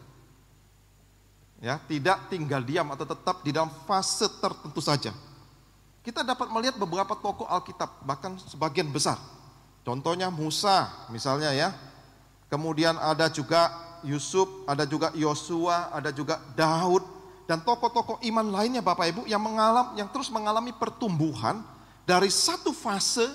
Ya, 1.63 1.79
tidak 1.87 2.27
tinggal 2.27 2.59
diam 2.63 2.87
atau 2.91 3.07
tetap 3.07 3.43
di 3.47 3.55
dalam 3.55 3.71
fase 3.87 4.27
tertentu 4.43 4.83
saja. 4.83 5.15
Kita 6.03 6.23
dapat 6.23 6.47
melihat 6.51 6.75
beberapa 6.79 7.15
tokoh 7.15 7.47
Alkitab, 7.47 8.03
bahkan 8.03 8.35
sebagian 8.43 8.91
besar. 8.91 9.19
Contohnya 9.87 10.27
Musa 10.27 11.07
misalnya 11.11 11.55
ya. 11.55 11.71
Kemudian 12.49 12.97
ada 12.97 13.29
juga 13.29 13.69
Yusuf, 14.05 14.67
ada 14.69 14.83
juga 14.87 15.11
Yosua, 15.15 15.93
ada 15.93 16.09
juga 16.13 16.39
Daud 16.53 17.03
dan 17.49 17.65
tokoh-tokoh 17.65 18.21
iman 18.29 18.47
lainnya 18.53 18.85
Bapak 18.85 19.09
Ibu 19.09 19.21
yang 19.25 19.41
mengalami 19.41 19.97
yang 19.97 20.09
terus 20.13 20.29
mengalami 20.29 20.69
pertumbuhan 20.69 21.65
dari 22.05 22.29
satu 22.29 22.69
fase 22.69 23.25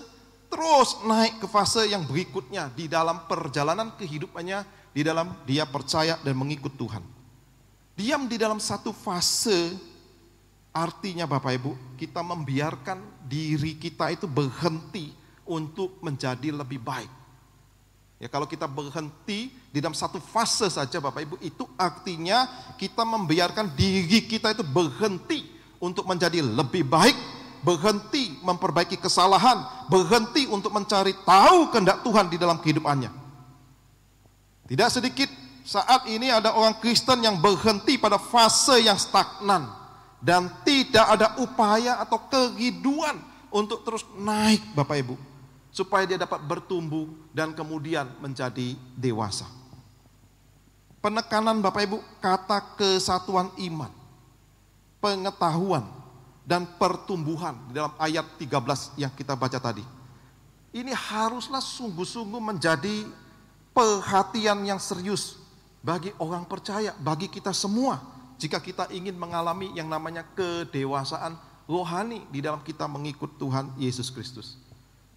terus 0.47 1.03
naik 1.03 1.43
ke 1.43 1.51
fase 1.51 1.91
yang 1.91 2.07
berikutnya 2.07 2.71
di 2.71 2.87
dalam 2.87 3.27
perjalanan 3.27 3.91
kehidupannya, 3.99 4.63
di 4.95 5.03
dalam 5.03 5.35
dia 5.43 5.67
percaya 5.67 6.15
dan 6.23 6.39
mengikut 6.39 6.79
Tuhan. 6.79 7.03
Diam 7.99 8.31
di 8.31 8.39
dalam 8.39 8.63
satu 8.63 8.95
fase 8.95 9.75
artinya 10.71 11.27
Bapak 11.27 11.53
Ibu, 11.59 11.73
kita 11.99 12.23
membiarkan 12.23 13.27
diri 13.27 13.75
kita 13.75 14.15
itu 14.15 14.31
berhenti 14.31 15.11
untuk 15.43 15.99
menjadi 16.03 16.55
lebih 16.55 16.79
baik. 16.79 17.11
Ya 18.23 18.31
kalau 18.31 18.47
kita 18.47 18.71
berhenti 18.71 19.51
di 19.75 19.83
dalam 19.83 19.91
satu 19.91 20.23
fase 20.23 20.71
saja 20.71 21.03
Bapak 21.03 21.27
Ibu, 21.27 21.37
itu 21.43 21.67
artinya 21.75 22.47
kita 22.79 23.03
membiarkan 23.03 23.75
diri 23.75 24.23
kita 24.23 24.55
itu 24.55 24.63
berhenti 24.63 25.51
untuk 25.83 26.07
menjadi 26.07 26.39
lebih 26.39 26.87
baik 26.87 27.19
berhenti 27.65 28.39
memperbaiki 28.45 29.01
kesalahan, 29.01 29.89
berhenti 29.91 30.47
untuk 30.47 30.71
mencari 30.71 31.17
tahu 31.27 31.75
kehendak 31.75 32.07
Tuhan 32.07 32.31
di 32.31 32.37
dalam 32.39 32.61
kehidupannya. 32.63 33.11
Tidak 34.71 34.89
sedikit 34.95 35.27
saat 35.67 36.07
ini 36.07 36.31
ada 36.31 36.55
orang 36.55 36.79
Kristen 36.79 37.25
yang 37.25 37.43
berhenti 37.43 37.99
pada 37.99 38.21
fase 38.21 38.85
yang 38.85 39.01
stagnan 39.01 39.67
dan 40.23 40.55
tidak 40.63 41.19
ada 41.19 41.35
upaya 41.43 41.99
atau 41.99 42.21
kehidupan 42.31 43.17
untuk 43.51 43.83
terus 43.83 44.07
naik 44.23 44.61
Bapak 44.77 45.03
Ibu 45.03 45.17
supaya 45.75 46.07
dia 46.07 46.15
dapat 46.15 46.39
bertumbuh 46.47 47.11
dan 47.35 47.51
kemudian 47.51 48.07
menjadi 48.23 48.79
dewasa. 48.95 49.64
Penekanan 51.05 51.61
Bapak 51.61 51.85
Ibu 51.85 52.01
kata 52.17 52.81
kesatuan 52.81 53.53
iman, 53.61 53.93
pengetahuan, 55.05 55.85
dan 56.49 56.65
pertumbuhan 56.81 57.61
di 57.69 57.77
dalam 57.77 57.93
ayat 58.01 58.25
13 58.41 58.97
yang 58.97 59.13
kita 59.13 59.37
baca 59.37 59.61
tadi. 59.61 59.85
Ini 60.73 60.97
haruslah 60.97 61.61
sungguh-sungguh 61.61 62.41
menjadi 62.41 63.05
perhatian 63.77 64.65
yang 64.65 64.81
serius 64.81 65.37
bagi 65.85 66.09
orang 66.17 66.49
percaya, 66.49 66.97
bagi 66.97 67.29
kita 67.29 67.53
semua 67.53 68.01
jika 68.41 68.57
kita 68.57 68.89
ingin 68.89 69.13
mengalami 69.13 69.77
yang 69.77 69.93
namanya 69.93 70.25
kedewasaan 70.33 71.37
rohani 71.69 72.25
di 72.33 72.41
dalam 72.41 72.65
kita 72.65 72.89
mengikut 72.89 73.37
Tuhan 73.37 73.77
Yesus 73.77 74.09
Kristus. 74.09 74.57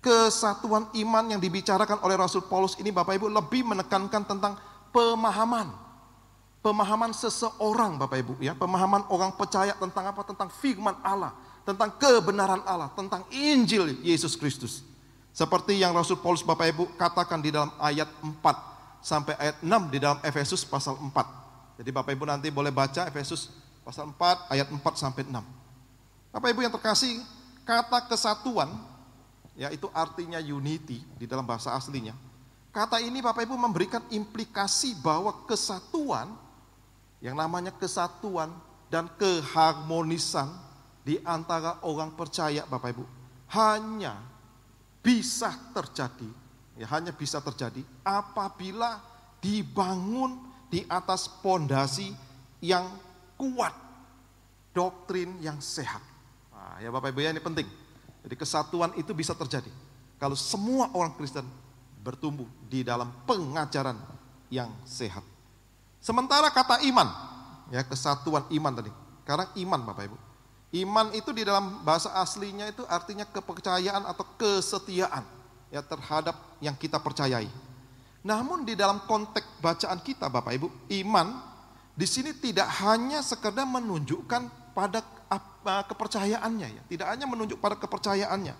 Kesatuan 0.03 0.91
iman 0.99 1.31
yang 1.31 1.39
dibicarakan 1.39 2.03
oleh 2.03 2.19
Rasul 2.19 2.43
Paulus 2.43 2.75
ini 2.75 2.91
Bapak 2.91 3.15
Ibu 3.15 3.31
lebih 3.31 3.63
menekankan 3.63 4.27
tentang 4.27 4.59
pemahaman 4.91 5.87
pemahaman 6.67 7.15
seseorang 7.15 7.95
Bapak 7.95 8.17
Ibu 8.19 8.33
ya, 8.43 8.51
pemahaman 8.51 9.07
orang 9.07 9.31
percaya 9.39 9.71
tentang 9.79 10.11
apa? 10.11 10.21
Tentang 10.27 10.51
firman 10.51 10.99
Allah, 10.99 11.31
tentang 11.63 11.95
kebenaran 11.95 12.59
Allah, 12.67 12.91
tentang 12.91 13.23
Injil 13.31 13.95
Yesus 14.03 14.35
Kristus. 14.35 14.83
Seperti 15.31 15.79
yang 15.79 15.95
Rasul 15.95 16.19
Paulus 16.19 16.43
Bapak 16.43 16.67
Ibu 16.75 16.83
katakan 16.99 17.39
di 17.39 17.55
dalam 17.55 17.71
ayat 17.79 18.09
4 18.19 18.43
sampai 18.99 19.37
ayat 19.39 19.55
6 19.63 19.93
di 19.93 19.97
dalam 20.01 20.19
Efesus 20.25 20.67
pasal 20.67 20.99
4. 20.99 21.79
Jadi 21.79 21.89
Bapak 21.93 22.11
Ibu 22.11 22.25
nanti 22.27 22.49
boleh 22.51 22.73
baca 22.73 23.05
Efesus 23.07 23.53
pasal 23.85 24.11
4 24.11 24.51
ayat 24.51 24.67
4 24.67 24.81
sampai 24.97 25.23
6. 25.23 25.31
Bapak 26.33 26.49
Ibu 26.51 26.65
yang 26.65 26.73
terkasih, 26.73 27.21
kata 27.63 28.11
kesatuan 28.11 28.67
yaitu 29.57 29.89
artinya 29.89 30.37
unity 30.37 31.01
di 31.17 31.25
dalam 31.25 31.45
bahasa 31.45 31.73
aslinya. 31.73 32.13
Kata 32.71 33.01
ini 33.01 33.23
Bapak 33.23 33.47
Ibu 33.47 33.55
memberikan 33.57 34.03
implikasi 34.13 34.97
bahwa 35.01 35.33
kesatuan 35.49 36.29
yang 37.23 37.33
namanya 37.33 37.73
kesatuan 37.73 38.53
dan 38.87 39.09
keharmonisan 39.17 40.47
di 41.01 41.17
antara 41.25 41.81
orang 41.81 42.13
percaya 42.13 42.67
Bapak 42.67 42.89
Ibu 42.93 43.03
hanya 43.55 44.19
bisa 45.01 45.55
terjadi 45.71 46.27
ya 46.77 46.85
hanya 46.93 47.15
bisa 47.15 47.41
terjadi 47.41 47.81
apabila 48.05 49.01
dibangun 49.41 50.37
di 50.67 50.83
atas 50.85 51.31
pondasi 51.41 52.11
yang 52.59 52.85
kuat 53.39 53.73
doktrin 54.75 55.41
yang 55.41 55.57
sehat. 55.57 56.03
Nah, 56.53 56.77
ya 56.83 56.93
Bapak 56.93 57.09
Ibu 57.15 57.19
ya 57.23 57.33
ini 57.33 57.41
penting. 57.41 57.65
Jadi 58.21 58.35
kesatuan 58.35 58.91
itu 58.99 59.15
bisa 59.15 59.33
terjadi. 59.33 59.71
Kalau 60.19 60.35
semua 60.35 60.91
orang 60.93 61.15
Kristen 61.15 61.45
bertumbuh 62.07 62.47
di 62.71 62.87
dalam 62.87 63.11
pengajaran 63.27 63.99
yang 64.47 64.71
sehat 64.87 65.27
Sementara 66.07 66.47
kata 66.53 66.79
iman, 66.87 67.03
ya 67.67 67.83
kesatuan 67.83 68.47
iman 68.47 68.73
tadi. 68.79 68.91
Karena 69.27 69.43
iman 69.59 69.81
Bapak 69.83 70.07
Ibu. 70.07 70.17
Iman 70.71 71.11
itu 71.11 71.35
di 71.35 71.43
dalam 71.43 71.83
bahasa 71.83 72.15
aslinya 72.15 72.71
itu 72.71 72.83
artinya 72.87 73.27
kepercayaan 73.27 74.07
atau 74.07 74.23
kesetiaan 74.39 75.23
ya 75.67 75.83
terhadap 75.83 76.35
yang 76.63 76.75
kita 76.79 76.95
percayai. 76.95 77.51
Namun 78.23 78.63
di 78.63 78.75
dalam 78.75 79.03
konteks 79.03 79.59
bacaan 79.59 79.99
kita 79.99 80.31
Bapak 80.31 80.55
Ibu, 80.55 80.67
iman 81.03 81.43
di 81.91 82.07
sini 82.07 82.31
tidak 82.31 82.71
hanya 82.87 83.19
sekedar 83.19 83.67
menunjukkan 83.67 84.71
pada 84.71 85.03
kepercayaannya 85.91 86.67
ya, 86.71 86.81
tidak 86.87 87.07
hanya 87.11 87.27
menunjuk 87.27 87.59
pada 87.59 87.75
kepercayaannya, 87.75 88.55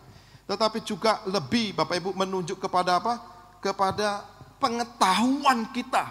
tetapi 0.52 0.84
juga 0.84 1.24
lebih 1.32 1.76
Bapak 1.80 1.96
Ibu 1.96 2.12
menunjuk 2.12 2.60
kepada 2.60 3.00
apa? 3.00 3.37
Kepada 3.58 4.24
pengetahuan 4.62 5.70
kita 5.74 6.04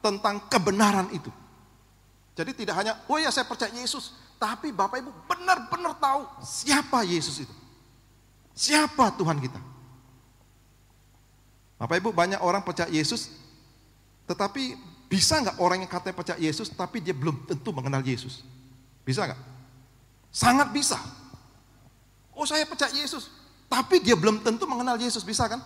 tentang 0.00 0.40
kebenaran 0.48 1.08
itu. 1.12 1.28
Jadi 2.36 2.64
tidak 2.64 2.80
hanya, 2.80 2.96
oh 3.08 3.20
ya 3.20 3.28
saya 3.28 3.44
percaya 3.44 3.68
Yesus, 3.76 4.16
tapi 4.40 4.72
Bapak 4.72 5.04
Ibu 5.04 5.10
benar-benar 5.28 6.00
tahu 6.00 6.24
siapa 6.40 7.04
Yesus 7.04 7.44
itu. 7.44 7.54
Siapa 8.56 9.12
Tuhan 9.20 9.36
kita. 9.36 9.60
Bapak 11.76 12.00
Ibu 12.00 12.12
banyak 12.16 12.40
orang 12.40 12.64
percaya 12.64 12.88
Yesus, 12.88 13.32
tetapi 14.24 14.76
bisa 15.08 15.40
nggak 15.40 15.60
orang 15.60 15.84
yang 15.84 15.90
katanya 15.92 16.16
percaya 16.16 16.38
Yesus, 16.40 16.72
tapi 16.72 17.04
dia 17.04 17.12
belum 17.12 17.44
tentu 17.44 17.72
mengenal 17.76 18.00
Yesus? 18.00 18.40
Bisa 19.04 19.28
nggak? 19.28 19.40
Sangat 20.32 20.72
bisa. 20.72 20.96
Oh 22.32 22.48
saya 22.48 22.64
percaya 22.64 22.92
Yesus, 22.94 23.28
tapi 23.68 24.00
dia 24.00 24.16
belum 24.16 24.40
tentu 24.40 24.64
mengenal 24.64 24.96
Yesus, 24.96 25.20
bisa 25.26 25.44
kan? 25.50 25.60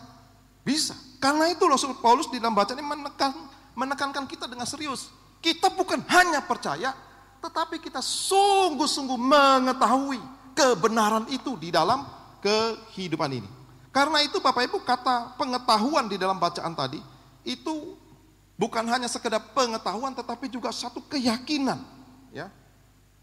Bisa. 0.64 0.96
Karena 1.20 1.53
itu 1.53 1.62
Rasul 1.68 1.94
Paulus 2.00 2.33
di 2.33 2.40
dalam 2.40 2.57
bacaan 2.57 2.81
ini 2.81 2.88
menekan 2.88 3.33
menekankan 3.77 4.24
kita 4.24 4.48
dengan 4.48 4.64
serius. 4.64 5.12
Kita 5.44 5.68
bukan 5.77 6.00
hanya 6.09 6.40
percaya, 6.40 6.96
tetapi 7.44 7.77
kita 7.77 8.00
sungguh-sungguh 8.00 9.20
mengetahui 9.20 10.16
kebenaran 10.57 11.29
itu 11.29 11.61
di 11.61 11.68
dalam 11.68 12.09
kehidupan 12.40 13.29
ini. 13.29 13.48
Karena 13.92 14.24
itu 14.24 14.40
Bapak 14.40 14.64
Ibu 14.72 14.81
kata 14.83 15.37
pengetahuan 15.37 16.09
di 16.09 16.16
dalam 16.16 16.40
bacaan 16.40 16.72
tadi 16.72 16.98
itu 17.44 17.94
bukan 18.57 18.88
hanya 18.88 19.07
sekedar 19.07 19.53
pengetahuan 19.53 20.16
tetapi 20.16 20.48
juga 20.48 20.72
satu 20.72 21.05
keyakinan, 21.05 21.79
ya. 22.33 22.48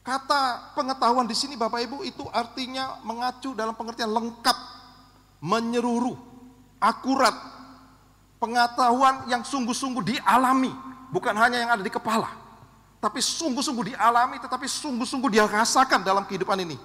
Kata 0.01 0.73
pengetahuan 0.73 1.29
di 1.29 1.37
sini 1.37 1.57
Bapak 1.57 1.81
Ibu 1.85 2.05
itu 2.05 2.25
artinya 2.33 3.01
mengacu 3.01 3.53
dalam 3.53 3.73
pengertian 3.73 4.09
lengkap, 4.09 4.57
menyeluruh, 5.41 6.30
akurat, 6.81 7.37
pengetahuan 8.41 9.29
yang 9.29 9.45
sungguh-sungguh 9.45 10.17
dialami, 10.17 10.73
bukan 11.13 11.37
hanya 11.37 11.61
yang 11.61 11.71
ada 11.77 11.85
di 11.85 11.93
kepala, 11.93 12.33
tapi 12.97 13.21
sungguh-sungguh 13.21 13.93
dialami, 13.93 14.41
tetapi 14.41 14.65
sungguh-sungguh 14.65 15.29
dia 15.29 15.45
rasakan 15.45 16.01
dalam 16.01 16.25
kehidupan 16.25 16.57
ini. 16.65 16.75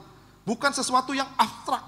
Bukan 0.47 0.71
sesuatu 0.71 1.11
yang 1.17 1.27
abstrak, 1.35 1.83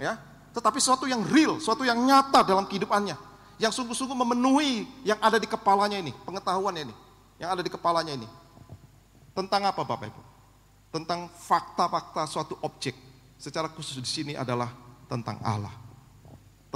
ya, 0.00 0.18
tetapi 0.56 0.80
sesuatu 0.80 1.04
yang 1.04 1.22
real, 1.28 1.60
sesuatu 1.60 1.84
yang 1.84 2.00
nyata 2.00 2.42
dalam 2.42 2.64
kehidupannya, 2.66 3.14
yang 3.60 3.70
sungguh-sungguh 3.70 4.16
memenuhi 4.16 4.88
yang 5.04 5.20
ada 5.20 5.36
di 5.36 5.46
kepalanya 5.46 6.00
ini, 6.00 6.10
pengetahuannya 6.24 6.82
ini, 6.90 6.94
yang 7.38 7.52
ada 7.52 7.62
di 7.62 7.70
kepalanya 7.70 8.16
ini. 8.16 8.26
Tentang 9.36 9.68
apa 9.68 9.84
Bapak 9.84 10.08
Ibu? 10.08 10.22
Tentang 10.88 11.28
fakta-fakta 11.28 12.24
suatu 12.24 12.56
objek. 12.64 12.96
Secara 13.36 13.68
khusus 13.68 14.00
di 14.00 14.08
sini 14.08 14.32
adalah 14.32 14.72
tentang 15.12 15.36
Allah, 15.44 15.72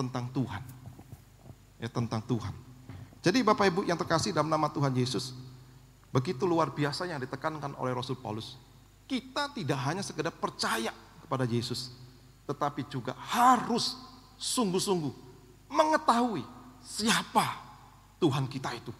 tentang 0.01 0.33
Tuhan 0.33 0.81
ya 1.81 1.89
tentang 1.89 2.21
Tuhan. 2.23 2.53
Jadi 3.25 3.41
Bapak 3.41 3.67
Ibu 3.73 3.81
yang 3.89 3.97
terkasih 3.97 4.37
dalam 4.37 4.53
nama 4.53 4.69
Tuhan 4.69 4.93
Yesus, 4.93 5.33
begitu 6.13 6.45
luar 6.45 6.69
biasa 6.73 7.09
yang 7.09 7.19
ditekankan 7.21 7.77
oleh 7.81 7.97
Rasul 7.97 8.21
Paulus. 8.21 8.61
Kita 9.09 9.51
tidak 9.51 9.81
hanya 9.89 10.05
sekedar 10.05 10.31
percaya 10.31 10.93
kepada 11.25 11.49
Yesus, 11.49 11.91
tetapi 12.47 12.87
juga 12.87 13.17
harus 13.19 13.99
sungguh-sungguh 14.39 15.13
mengetahui 15.67 16.45
siapa 16.85 17.59
Tuhan 18.23 18.47
kita 18.47 18.71
itu. 18.77 18.93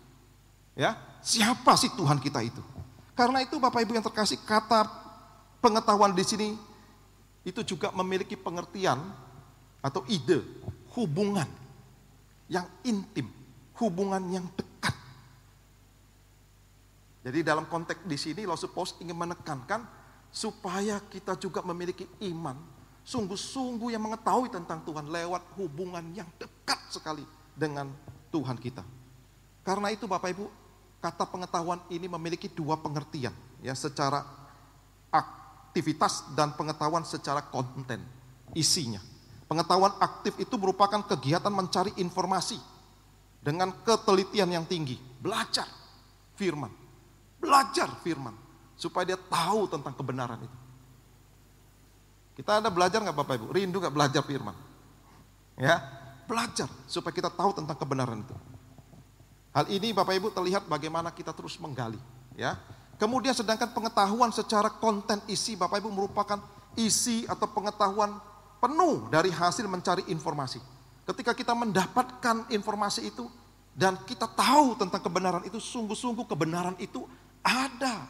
Ya, 0.75 0.97
siapa 1.21 1.77
sih 1.77 1.93
Tuhan 1.93 2.19
kita 2.19 2.41
itu? 2.45 2.61
Karena 3.15 3.45
itu 3.45 3.61
Bapak 3.61 3.85
Ibu 3.85 3.93
yang 3.97 4.05
terkasih, 4.05 4.41
kata 4.43 4.89
pengetahuan 5.61 6.17
di 6.17 6.25
sini 6.25 6.49
itu 7.45 7.61
juga 7.65 7.93
memiliki 7.93 8.37
pengertian 8.37 9.01
atau 9.81 10.05
ide 10.09 10.45
hubungan 11.01 11.49
yang 12.53 12.69
intim, 12.85 13.33
hubungan 13.81 14.21
yang 14.29 14.45
dekat. 14.53 14.93
Jadi 17.25 17.41
dalam 17.41 17.65
konteks 17.65 18.05
di 18.05 18.21
sini 18.21 18.45
Rasul 18.45 18.69
Paulus 18.69 19.01
ingin 19.01 19.17
menekankan 19.17 19.89
supaya 20.29 21.01
kita 21.09 21.41
juga 21.41 21.65
memiliki 21.65 22.05
iman 22.29 22.81
Sungguh-sungguh 23.01 23.91
yang 23.97 24.05
mengetahui 24.05 24.53
tentang 24.53 24.85
Tuhan 24.85 25.09
lewat 25.09 25.43
hubungan 25.57 26.05
yang 26.13 26.29
dekat 26.37 26.79
sekali 26.93 27.25
dengan 27.57 27.89
Tuhan 28.29 28.61
kita. 28.61 28.85
Karena 29.65 29.89
itu 29.91 30.05
Bapak 30.05 30.31
Ibu, 30.31 30.47
kata 31.01 31.25
pengetahuan 31.27 31.81
ini 31.89 32.07
memiliki 32.07 32.47
dua 32.47 32.77
pengertian 32.77 33.33
ya 33.65 33.75
secara 33.75 34.23
aktivitas 35.11 36.29
dan 36.37 36.53
pengetahuan 36.55 37.03
secara 37.03 37.43
konten 37.49 38.05
isinya. 38.55 39.01
Pengetahuan 39.51 39.91
aktif 39.99 40.39
itu 40.39 40.55
merupakan 40.55 41.03
kegiatan 41.03 41.51
mencari 41.51 41.91
informasi 41.99 42.55
dengan 43.43 43.75
ketelitian 43.83 44.47
yang 44.47 44.63
tinggi, 44.63 44.95
belajar 45.19 45.67
firman. 46.39 46.71
Belajar 47.43 47.91
firman 48.07 48.39
supaya 48.79 49.11
dia 49.11 49.19
tahu 49.19 49.67
tentang 49.67 49.91
kebenaran 49.99 50.39
itu. 50.39 50.59
Kita 52.39 52.63
ada 52.63 52.71
belajar 52.71 53.03
nggak 53.03 53.17
Bapak 53.17 53.35
Ibu? 53.43 53.47
Rindu 53.51 53.83
nggak 53.83 53.91
belajar 53.91 54.23
firman? 54.23 54.55
Ya, 55.59 55.83
belajar 56.31 56.71
supaya 56.87 57.11
kita 57.11 57.35
tahu 57.35 57.51
tentang 57.51 57.75
kebenaran 57.75 58.23
itu. 58.23 58.37
Hal 59.51 59.67
ini 59.67 59.91
Bapak 59.91 60.15
Ibu 60.15 60.31
terlihat 60.31 60.71
bagaimana 60.71 61.11
kita 61.11 61.35
terus 61.35 61.59
menggali, 61.59 61.99
ya. 62.39 62.55
Kemudian 63.03 63.35
sedangkan 63.35 63.75
pengetahuan 63.75 64.31
secara 64.31 64.71
konten 64.71 65.19
isi 65.27 65.59
Bapak 65.59 65.83
Ibu 65.83 65.91
merupakan 65.91 66.39
isi 66.79 67.27
atau 67.27 67.51
pengetahuan 67.51 68.30
penuh 68.61 69.09
dari 69.09 69.33
hasil 69.33 69.65
mencari 69.67 70.07
informasi. 70.13 70.61
Ketika 71.09 71.35
kita 71.35 71.57
mendapatkan 71.57 72.47
informasi 72.53 73.11
itu 73.11 73.27
dan 73.75 73.99
kita 74.05 74.29
tahu 74.31 74.77
tentang 74.79 75.01
kebenaran 75.01 75.43
itu, 75.49 75.59
sungguh-sungguh 75.59 76.29
kebenaran 76.29 76.77
itu 76.79 77.09
ada 77.41 78.07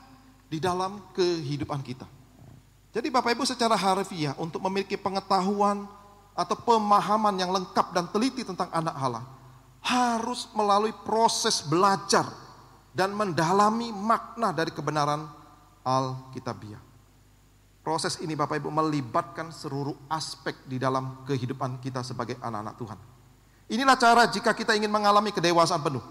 di 0.50 0.58
dalam 0.58 1.00
kehidupan 1.14 1.80
kita. 1.80 2.04
Jadi 2.90 3.06
Bapak 3.06 3.38
Ibu 3.38 3.46
secara 3.46 3.78
harfiah 3.78 4.34
untuk 4.34 4.58
memiliki 4.66 4.98
pengetahuan 4.98 5.86
atau 6.34 6.56
pemahaman 6.58 7.38
yang 7.38 7.54
lengkap 7.54 7.94
dan 7.94 8.10
teliti 8.10 8.42
tentang 8.42 8.66
anak 8.74 8.98
Allah 8.98 9.24
harus 9.80 10.50
melalui 10.52 10.92
proses 11.06 11.62
belajar 11.64 12.26
dan 12.90 13.14
mendalami 13.14 13.94
makna 13.94 14.50
dari 14.50 14.74
kebenaran 14.74 15.24
Alkitabiah. 15.86 16.89
Proses 17.80 18.20
ini 18.20 18.36
Bapak 18.36 18.60
Ibu 18.60 18.68
melibatkan 18.68 19.48
seluruh 19.48 19.96
aspek 20.12 20.52
di 20.68 20.76
dalam 20.76 21.24
kehidupan 21.24 21.80
kita 21.80 22.04
sebagai 22.04 22.36
anak-anak 22.36 22.76
Tuhan. 22.76 22.98
Inilah 23.72 23.96
cara 23.96 24.28
jika 24.28 24.52
kita 24.52 24.76
ingin 24.76 24.92
mengalami 24.92 25.32
kedewasaan 25.32 25.80
penuh. 25.80 26.04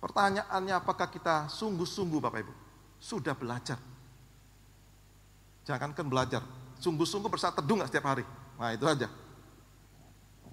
Pertanyaannya 0.00 0.74
apakah 0.80 1.12
kita 1.12 1.52
sungguh-sungguh 1.52 2.24
Bapak 2.24 2.40
Ibu 2.40 2.54
sudah 2.96 3.36
belajar? 3.36 3.76
Jangankan 5.68 6.08
belajar, 6.08 6.40
sungguh-sungguh 6.80 7.28
bersaat 7.28 7.60
teduh 7.60 7.76
nggak 7.76 7.92
setiap 7.92 8.08
hari? 8.08 8.24
Nah 8.56 8.72
itu 8.72 8.88
aja. 8.88 9.12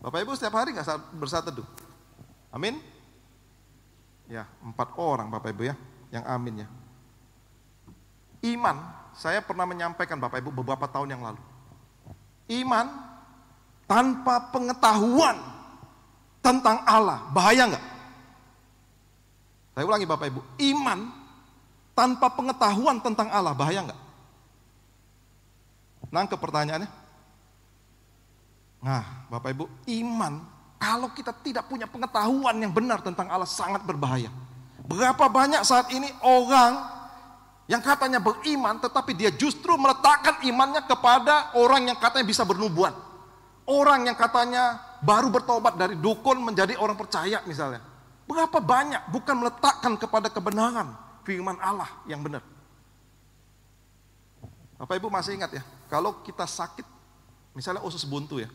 Bapak 0.04 0.20
Ibu 0.20 0.36
setiap 0.36 0.60
hari 0.60 0.76
nggak 0.76 1.16
bersaat 1.16 1.48
teduh? 1.48 1.64
Amin? 2.52 2.76
Ya, 4.28 4.44
empat 4.60 5.00
orang 5.00 5.32
Bapak 5.32 5.56
Ibu 5.56 5.64
ya, 5.72 5.76
yang 6.12 6.28
amin 6.28 6.68
ya. 6.68 6.68
Iman, 8.44 8.76
saya 9.18 9.42
pernah 9.42 9.66
menyampaikan 9.66 10.22
Bapak 10.22 10.40
Ibu 10.46 10.54
beberapa 10.54 10.86
tahun 10.86 11.18
yang 11.18 11.22
lalu. 11.26 11.42
Iman 12.48 12.86
tanpa 13.90 14.54
pengetahuan 14.54 15.36
tentang 16.40 16.86
Allah, 16.86 17.26
bahaya 17.34 17.66
nggak? 17.68 17.86
Saya 19.74 19.84
ulangi 19.84 20.08
Bapak 20.08 20.26
Ibu, 20.30 20.42
iman 20.72 21.00
tanpa 21.98 22.30
pengetahuan 22.30 23.02
tentang 23.02 23.28
Allah, 23.34 23.58
bahaya 23.58 23.90
nggak? 23.90 24.02
Nangkep 26.14 26.40
pertanyaannya? 26.40 26.90
Nah, 28.80 29.04
Bapak 29.34 29.50
Ibu, 29.52 29.66
iman 30.06 30.34
kalau 30.78 31.10
kita 31.10 31.34
tidak 31.42 31.66
punya 31.66 31.90
pengetahuan 31.90 32.54
yang 32.62 32.70
benar 32.70 33.02
tentang 33.02 33.26
Allah 33.34 33.50
sangat 33.50 33.82
berbahaya. 33.82 34.30
Berapa 34.86 35.26
banyak 35.26 35.66
saat 35.66 35.90
ini 35.90 36.08
orang 36.22 36.97
yang 37.68 37.84
katanya 37.84 38.24
beriman 38.24 38.80
tetapi 38.80 39.12
dia 39.12 39.32
justru 39.32 39.76
meletakkan 39.76 40.40
imannya 40.44 40.88
kepada 40.88 41.52
orang 41.60 41.92
yang 41.92 41.98
katanya 42.00 42.26
bisa 42.28 42.48
bernubuat. 42.48 42.96
Orang 43.68 44.08
yang 44.08 44.16
katanya 44.16 44.80
baru 45.04 45.28
bertobat 45.28 45.76
dari 45.76 46.00
dukun 46.00 46.40
menjadi 46.40 46.80
orang 46.80 46.96
percaya 46.96 47.44
misalnya. 47.44 47.84
Berapa 48.24 48.64
banyak 48.64 49.12
bukan 49.12 49.36
meletakkan 49.44 50.00
kepada 50.00 50.32
kebenaran 50.32 50.96
firman 51.28 51.60
Allah 51.60 51.88
yang 52.08 52.24
benar. 52.24 52.44
Bapak 54.80 54.96
Ibu 55.00 55.12
masih 55.12 55.36
ingat 55.36 55.52
ya, 55.52 55.64
kalau 55.92 56.22
kita 56.22 56.46
sakit, 56.46 56.86
misalnya 57.58 57.82
usus 57.82 58.06
buntu 58.06 58.38
ya, 58.38 58.48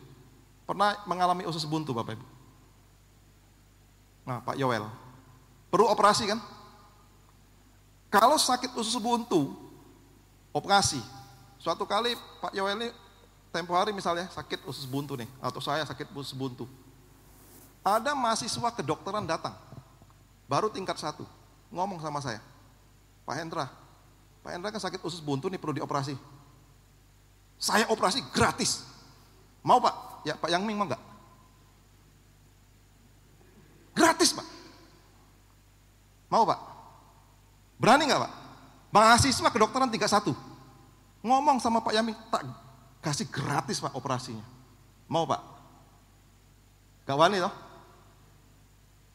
Pernah 0.63 0.95
mengalami 1.03 1.43
usus 1.43 1.67
buntu 1.67 1.91
Bapak 1.91 2.15
Ibu? 2.15 2.25
Nah 4.23 4.39
Pak 4.39 4.55
Yoel, 4.55 4.87
perlu 5.67 5.91
operasi 5.91 6.31
kan? 6.31 6.39
Kalau 8.13 8.37
sakit 8.37 8.77
usus 8.77 8.93
buntu, 9.01 9.57
operasi. 10.53 11.01
Suatu 11.57 11.81
kali 11.89 12.13
Pak 12.37 12.53
Yoel 12.53 12.77
ini 12.77 12.89
tempo 13.49 13.73
hari 13.73 13.89
misalnya 13.89 14.29
sakit 14.29 14.69
usus 14.69 14.85
buntu 14.85 15.17
nih, 15.17 15.25
atau 15.41 15.57
saya 15.57 15.81
sakit 15.81 16.13
usus 16.13 16.37
buntu. 16.37 16.69
Ada 17.81 18.13
mahasiswa 18.13 18.69
kedokteran 18.69 19.25
datang, 19.25 19.57
baru 20.45 20.69
tingkat 20.69 21.01
satu, 21.01 21.25
ngomong 21.73 21.97
sama 22.05 22.21
saya, 22.21 22.37
Pak 23.25 23.33
Hendra, 23.33 23.65
Pak 24.45 24.51
Hendra 24.53 24.69
kan 24.69 24.83
sakit 24.83 25.01
usus 25.01 25.17
buntu 25.17 25.49
nih 25.49 25.57
perlu 25.57 25.81
dioperasi. 25.81 26.13
Saya 27.57 27.89
operasi 27.89 28.21
gratis. 28.29 28.85
Mau 29.65 29.81
Pak? 29.81 30.21
Ya 30.27 30.37
Pak 30.37 30.53
Yang 30.53 30.63
Ming 30.69 30.77
mau 30.77 30.85
nggak? 30.85 31.01
Gratis 33.97 34.35
Pak. 34.35 34.47
Mau 36.29 36.45
Pak? 36.45 36.72
Berani 37.83 38.07
nggak 38.07 38.21
Pak? 38.23 38.31
Mahasiswa 38.95 39.49
kedokteran 39.51 39.91
31. 39.91 40.31
Ngomong 41.19 41.59
sama 41.59 41.83
Pak 41.83 41.91
Yaming, 41.91 42.15
tak 42.31 42.47
kasih 43.03 43.27
gratis 43.27 43.83
Pak 43.83 43.91
operasinya. 43.91 44.47
Mau 45.11 45.27
Pak? 45.27 45.43
Gak 47.03 47.19
wani 47.19 47.43
toh? 47.43 47.51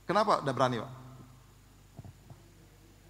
Kenapa 0.05 0.45
udah 0.45 0.53
berani 0.53 0.85
Pak? 0.85 0.93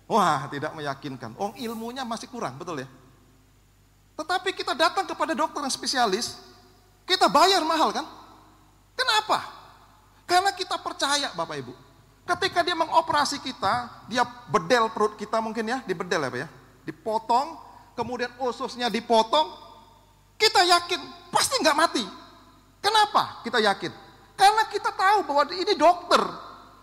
Wah 0.06 0.46
tidak 0.46 0.78
meyakinkan. 0.78 1.34
Oh 1.34 1.50
ilmunya 1.58 2.06
masih 2.06 2.30
kurang, 2.30 2.54
betul 2.54 2.78
ya? 2.78 2.86
Tetapi 4.14 4.54
kita 4.54 4.78
datang 4.78 5.10
kepada 5.10 5.34
dokter 5.34 5.58
yang 5.58 5.74
spesialis, 5.74 6.38
kita 7.02 7.26
bayar 7.26 7.66
mahal 7.66 7.90
kan? 7.90 8.06
Kenapa? 8.94 9.42
Karena 10.22 10.54
kita 10.54 10.78
percaya 10.78 11.34
Bapak 11.34 11.58
Ibu. 11.66 11.87
Ketika 12.28 12.60
dia 12.60 12.76
mengoperasi 12.76 13.40
kita, 13.40 13.88
dia 14.04 14.20
bedel 14.52 14.92
perut 14.92 15.16
kita 15.16 15.40
mungkin 15.40 15.64
ya, 15.64 15.80
dibedel 15.88 16.20
ya 16.20 16.28
Pak 16.28 16.40
ya. 16.44 16.48
Dipotong, 16.84 17.56
kemudian 17.96 18.28
ususnya 18.44 18.92
dipotong, 18.92 19.48
kita 20.36 20.60
yakin 20.60 21.00
pasti 21.32 21.56
nggak 21.56 21.72
mati. 21.72 22.04
Kenapa 22.84 23.40
kita 23.40 23.64
yakin? 23.64 23.90
Karena 24.36 24.62
kita 24.68 24.92
tahu 24.92 25.24
bahwa 25.24 25.48
ini 25.56 25.72
dokter. 25.72 26.20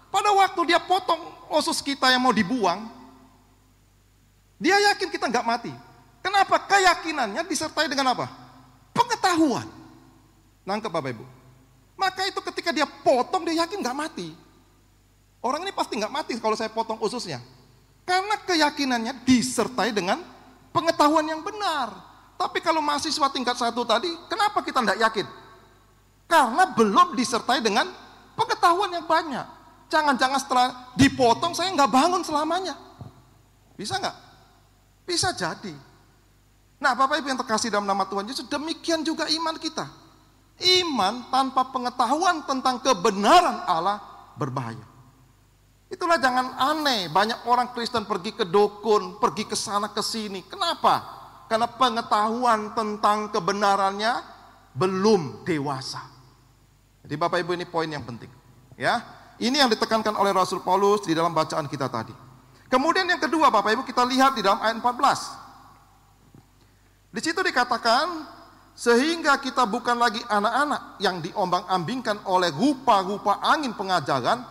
Pada 0.10 0.34
waktu 0.34 0.74
dia 0.74 0.82
potong 0.82 1.22
usus 1.54 1.78
kita 1.78 2.10
yang 2.10 2.26
mau 2.26 2.34
dibuang, 2.34 2.90
dia 4.58 4.82
yakin 4.92 5.14
kita 5.14 5.30
nggak 5.30 5.46
mati. 5.46 5.72
Kenapa? 6.26 6.58
Keyakinannya 6.66 7.46
disertai 7.46 7.86
dengan 7.86 8.18
apa? 8.18 8.26
Pengetahuan. 8.98 9.70
Nangkep 10.66 10.90
Bapak 10.90 11.14
Ibu. 11.14 11.26
Maka 11.94 12.26
itu 12.26 12.42
ketika 12.50 12.74
dia 12.74 12.90
potong 12.90 13.46
dia 13.46 13.62
yakin 13.62 13.78
nggak 13.78 13.94
mati. 13.94 14.34
Orang 15.46 15.62
ini 15.62 15.70
pasti 15.70 16.02
nggak 16.02 16.10
mati 16.10 16.34
kalau 16.42 16.58
saya 16.58 16.74
potong 16.74 16.98
ususnya. 17.06 17.38
Karena 18.02 18.34
keyakinannya 18.42 19.22
disertai 19.30 19.94
dengan 19.94 20.18
pengetahuan 20.74 21.22
yang 21.22 21.46
benar. 21.46 21.94
Tapi 22.34 22.66
kalau 22.66 22.82
mahasiswa 22.82 23.30
tingkat 23.30 23.54
satu 23.54 23.86
tadi, 23.86 24.10
kenapa 24.26 24.66
kita 24.66 24.82
tidak 24.82 24.98
yakin? 25.06 25.28
Karena 26.26 26.66
belum 26.74 27.14
disertai 27.14 27.62
dengan 27.62 27.86
pengetahuan 28.34 28.90
yang 28.90 29.06
banyak. 29.06 29.46
Jangan-jangan 29.94 30.40
setelah 30.42 30.68
dipotong 30.98 31.54
saya 31.54 31.70
nggak 31.78 31.94
bangun 31.94 32.26
selamanya. 32.26 32.74
Bisa 33.78 34.02
nggak? 34.02 34.18
Bisa 35.06 35.30
jadi. 35.30 35.78
Nah 36.82 36.98
Bapak 36.98 37.22
Ibu 37.22 37.30
yang 37.30 37.38
terkasih 37.46 37.70
dalam 37.70 37.86
nama 37.86 38.10
Tuhan 38.10 38.26
Yesus, 38.26 38.50
demikian 38.50 39.06
juga 39.06 39.30
iman 39.30 39.62
kita. 39.62 39.86
Iman 40.82 41.30
tanpa 41.30 41.70
pengetahuan 41.70 42.42
tentang 42.50 42.82
kebenaran 42.82 43.62
Allah 43.70 44.02
berbahaya. 44.34 44.95
Itulah 45.96 46.20
jangan 46.20 46.60
aneh, 46.60 47.08
banyak 47.08 47.48
orang 47.48 47.72
Kristen 47.72 48.04
pergi 48.04 48.36
ke 48.36 48.44
dukun, 48.44 49.16
pergi 49.16 49.48
ke 49.48 49.56
sana 49.56 49.96
ke 49.96 50.04
sini. 50.04 50.44
Kenapa? 50.44 51.00
Karena 51.48 51.72
pengetahuan 51.72 52.76
tentang 52.76 53.32
kebenarannya 53.32 54.20
belum 54.76 55.48
dewasa. 55.48 56.04
Jadi 57.00 57.16
Bapak 57.16 57.40
Ibu 57.40 57.56
ini 57.56 57.64
poin 57.64 57.88
yang 57.88 58.04
penting. 58.04 58.28
Ya, 58.76 59.00
ini 59.40 59.56
yang 59.56 59.72
ditekankan 59.72 60.20
oleh 60.20 60.36
Rasul 60.36 60.60
Paulus 60.60 61.08
di 61.08 61.16
dalam 61.16 61.32
bacaan 61.32 61.72
kita 61.72 61.88
tadi. 61.88 62.12
Kemudian 62.68 63.08
yang 63.08 63.24
kedua 63.24 63.48
Bapak 63.48 63.80
Ibu 63.80 63.88
kita 63.88 64.04
lihat 64.04 64.36
di 64.36 64.44
dalam 64.44 64.60
ayat 64.60 64.76
14. 64.84 67.16
Di 67.16 67.24
situ 67.24 67.40
dikatakan 67.40 68.36
Sehingga 68.76 69.40
kita 69.40 69.64
bukan 69.64 69.96
lagi 69.96 70.20
anak-anak 70.28 71.00
yang 71.00 71.24
diombang-ambingkan 71.24 72.28
oleh 72.28 72.52
rupa-rupa 72.52 73.40
angin 73.40 73.72
pengajaran, 73.72 74.44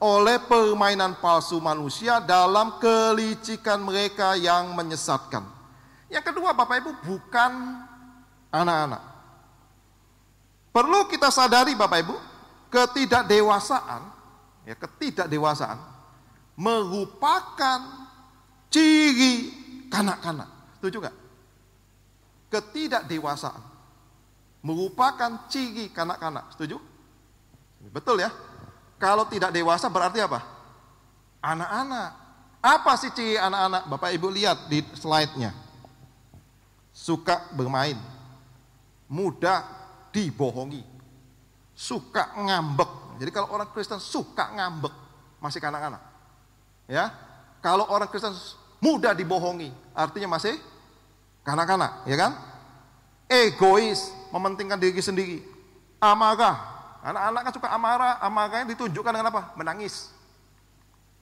oleh 0.00 0.40
permainan 0.40 1.12
palsu 1.20 1.60
manusia 1.60 2.24
dalam 2.24 2.80
kelicikan 2.80 3.84
mereka 3.84 4.32
yang 4.34 4.72
menyesatkan. 4.72 5.44
Yang 6.08 6.32
kedua 6.32 6.56
Bapak 6.56 6.80
Ibu 6.80 6.90
bukan 7.04 7.52
anak-anak. 8.48 9.02
Perlu 10.72 11.04
kita 11.06 11.28
sadari 11.28 11.76
Bapak 11.76 12.00
Ibu, 12.00 12.16
ketidakdewasaan, 12.72 14.02
ya 14.64 14.74
ketidakdewasaan 14.74 15.78
merupakan 16.56 17.80
ciri 18.72 19.52
kanak-kanak. 19.92 20.48
Setuju 20.80 20.96
gak? 21.04 21.16
Ketidakdewasaan 22.48 23.62
merupakan 24.64 25.44
ciri 25.52 25.92
kanak-kanak. 25.92 26.56
Setuju? 26.56 26.80
Betul 27.92 28.24
ya? 28.24 28.30
Kalau 29.00 29.24
tidak 29.24 29.50
dewasa 29.56 29.88
berarti 29.88 30.20
apa? 30.20 30.44
Anak-anak. 31.40 32.10
Apa 32.60 32.92
sih 33.00 33.08
ciri 33.16 33.40
anak-anak? 33.40 33.88
Bapak 33.88 34.12
Ibu 34.12 34.28
lihat 34.28 34.68
di 34.68 34.84
slide-nya. 34.92 35.56
Suka 36.92 37.48
bermain. 37.56 37.96
Mudah 39.08 39.64
dibohongi. 40.12 40.84
Suka 41.72 42.36
ngambek. 42.36 43.16
Jadi 43.16 43.30
kalau 43.32 43.48
orang 43.56 43.72
Kristen 43.72 43.96
suka 43.96 44.52
ngambek, 44.52 44.92
masih 45.40 45.64
kanak-kanak. 45.64 46.04
Ya. 46.84 47.08
Kalau 47.64 47.88
orang 47.88 48.08
Kristen 48.12 48.36
mudah 48.84 49.16
dibohongi, 49.16 49.72
artinya 49.96 50.36
masih 50.36 50.60
kanak-kanak, 51.44 52.04
ya 52.04 52.16
kan? 52.16 52.32
Egois, 53.28 54.12
mementingkan 54.32 54.76
diri 54.76 55.00
sendiri. 55.00 55.38
Amarah. 56.00 56.79
Anak-anak 57.00 57.40
kan 57.48 57.52
suka 57.56 57.68
amarah, 57.72 58.20
amarahnya 58.20 58.76
ditunjukkan 58.76 59.12
dengan 59.12 59.32
apa? 59.32 59.42
Menangis. 59.56 60.12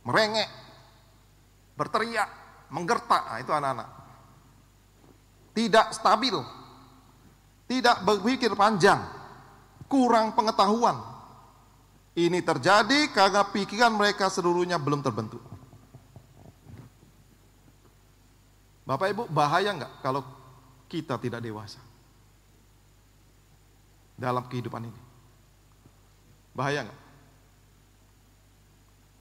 Merengek. 0.03 0.51
Berteriak, 1.79 2.31
menggertak. 2.75 3.23
Nah, 3.31 3.39
itu 3.39 3.53
anak-anak. 3.55 3.89
Tidak 5.55 5.87
stabil. 5.95 6.35
Tidak 7.71 7.97
berpikir 8.03 8.53
panjang. 8.59 8.99
Kurang 9.87 10.35
pengetahuan. 10.35 10.99
Ini 12.19 12.43
terjadi 12.43 13.15
karena 13.15 13.47
pikiran 13.47 13.95
mereka 13.95 14.27
seluruhnya 14.27 14.77
belum 14.83 15.07
terbentuk. 15.07 15.41
Bapak 18.83 19.07
Ibu, 19.15 19.23
bahaya 19.31 19.71
nggak 19.71 20.03
kalau 20.03 20.27
kita 20.91 21.21
tidak 21.21 21.45
dewasa? 21.45 21.79
dalam 24.19 24.43
kehidupan 24.51 24.83
ini. 24.83 25.01
Bahaya 26.59 26.91
nggak? 26.91 27.01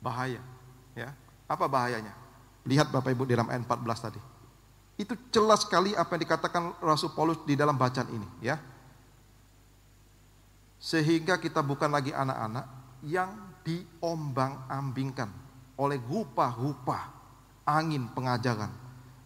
Bahaya. 0.02 0.42
Ya. 0.98 1.14
Apa 1.46 1.70
bahayanya? 1.70 2.18
Lihat 2.66 2.90
Bapak 2.90 3.14
Ibu 3.14 3.30
di 3.30 3.38
dalam 3.38 3.46
ayat 3.54 3.62
14 3.62 4.06
tadi. 4.10 4.22
Itu 4.98 5.14
jelas 5.30 5.62
sekali 5.62 5.94
apa 5.94 6.18
yang 6.18 6.26
dikatakan 6.26 6.82
Rasul 6.82 7.14
Paulus 7.14 7.46
di 7.46 7.54
dalam 7.54 7.78
bacaan 7.78 8.10
ini, 8.10 8.26
ya. 8.42 8.58
Sehingga 10.82 11.38
kita 11.38 11.62
bukan 11.62 11.94
lagi 11.94 12.10
anak-anak 12.10 12.66
yang 13.06 13.30
diombang-ambingkan 13.62 15.30
oleh 15.78 16.02
rupa-rupa 16.02 17.14
angin 17.62 18.10
pengajaran, 18.10 18.74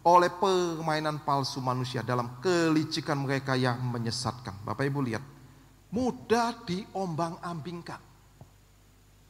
oleh 0.03 0.27
permainan 0.27 1.23
palsu 1.23 1.63
manusia 1.63 2.03
dalam 2.03 2.43
kelicikan 2.43 3.23
mereka 3.23 3.55
yang 3.55 3.79
menyesatkan. 3.79 4.59
Bapak 4.67 4.83
Ibu 4.83 4.99
lihat, 5.07 5.23
mudah 5.91 6.55
diombang-ambingkan. 6.63 7.99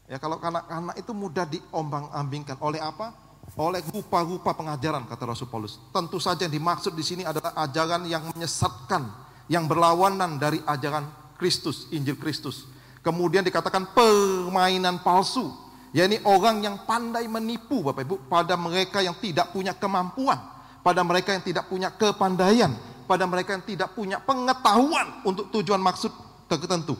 Ya 0.06 0.21
kalau 0.21 0.38
anak-anak 0.38 0.95
itu 1.02 1.12
mudah 1.12 1.45
diombang-ambingkan 1.50 2.62
oleh 2.62 2.78
apa? 2.78 3.12
Oleh 3.58 3.82
rupa-rupa 3.89 4.54
pengajaran 4.54 5.10
kata 5.10 5.24
Rasul 5.26 5.50
Paulus. 5.50 5.82
Tentu 5.91 6.21
saja 6.21 6.45
yang 6.45 6.54
dimaksud 6.54 6.93
di 6.93 7.04
sini 7.04 7.24
adalah 7.26 7.58
ajaran 7.58 8.06
yang 8.06 8.30
menyesatkan, 8.32 9.10
yang 9.50 9.65
berlawanan 9.65 10.38
dari 10.38 10.62
ajaran 10.63 11.10
Kristus, 11.36 11.89
Injil 11.89 12.15
Kristus. 12.21 12.69
Kemudian 13.02 13.41
dikatakan 13.41 13.97
permainan 13.97 15.02
palsu, 15.02 15.50
yakni 15.89 16.21
orang 16.21 16.62
yang 16.62 16.76
pandai 16.86 17.26
menipu 17.26 17.82
Bapak 17.82 18.06
Ibu 18.06 18.15
pada 18.30 18.54
mereka 18.54 19.02
yang 19.02 19.17
tidak 19.17 19.50
punya 19.50 19.74
kemampuan, 19.74 20.38
pada 20.86 21.02
mereka 21.02 21.34
yang 21.34 21.41
tidak 21.41 21.65
punya 21.65 21.89
kepandaian, 21.89 22.71
pada 23.10 23.26
mereka 23.26 23.58
yang 23.58 23.65
tidak 23.65 23.89
punya 23.97 24.21
pengetahuan 24.21 25.26
untuk 25.26 25.50
tujuan 25.50 25.82
maksud 25.82 26.30
tertentu. 26.57 26.95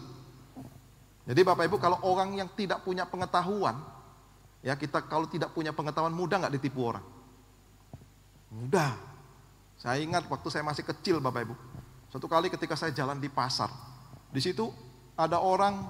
Jadi 1.26 1.42
Bapak 1.46 1.64
Ibu 1.70 1.78
kalau 1.78 2.02
orang 2.04 2.36
yang 2.36 2.50
tidak 2.58 2.82
punya 2.84 3.06
pengetahuan, 3.06 3.78
ya 4.66 4.74
kita 4.76 5.06
kalau 5.06 5.30
tidak 5.30 5.54
punya 5.54 5.72
pengetahuan 5.72 6.12
mudah 6.12 6.42
nggak 6.42 6.56
ditipu 6.58 6.92
orang? 6.92 7.06
Mudah. 8.52 8.98
Saya 9.80 10.04
ingat 10.04 10.28
waktu 10.30 10.48
saya 10.52 10.62
masih 10.62 10.86
kecil 10.86 11.24
Bapak 11.24 11.48
Ibu. 11.48 11.56
Suatu 12.12 12.28
kali 12.28 12.52
ketika 12.52 12.76
saya 12.76 12.92
jalan 12.92 13.18
di 13.18 13.32
pasar, 13.32 13.72
di 14.30 14.44
situ 14.44 14.68
ada 15.16 15.40
orang, 15.40 15.88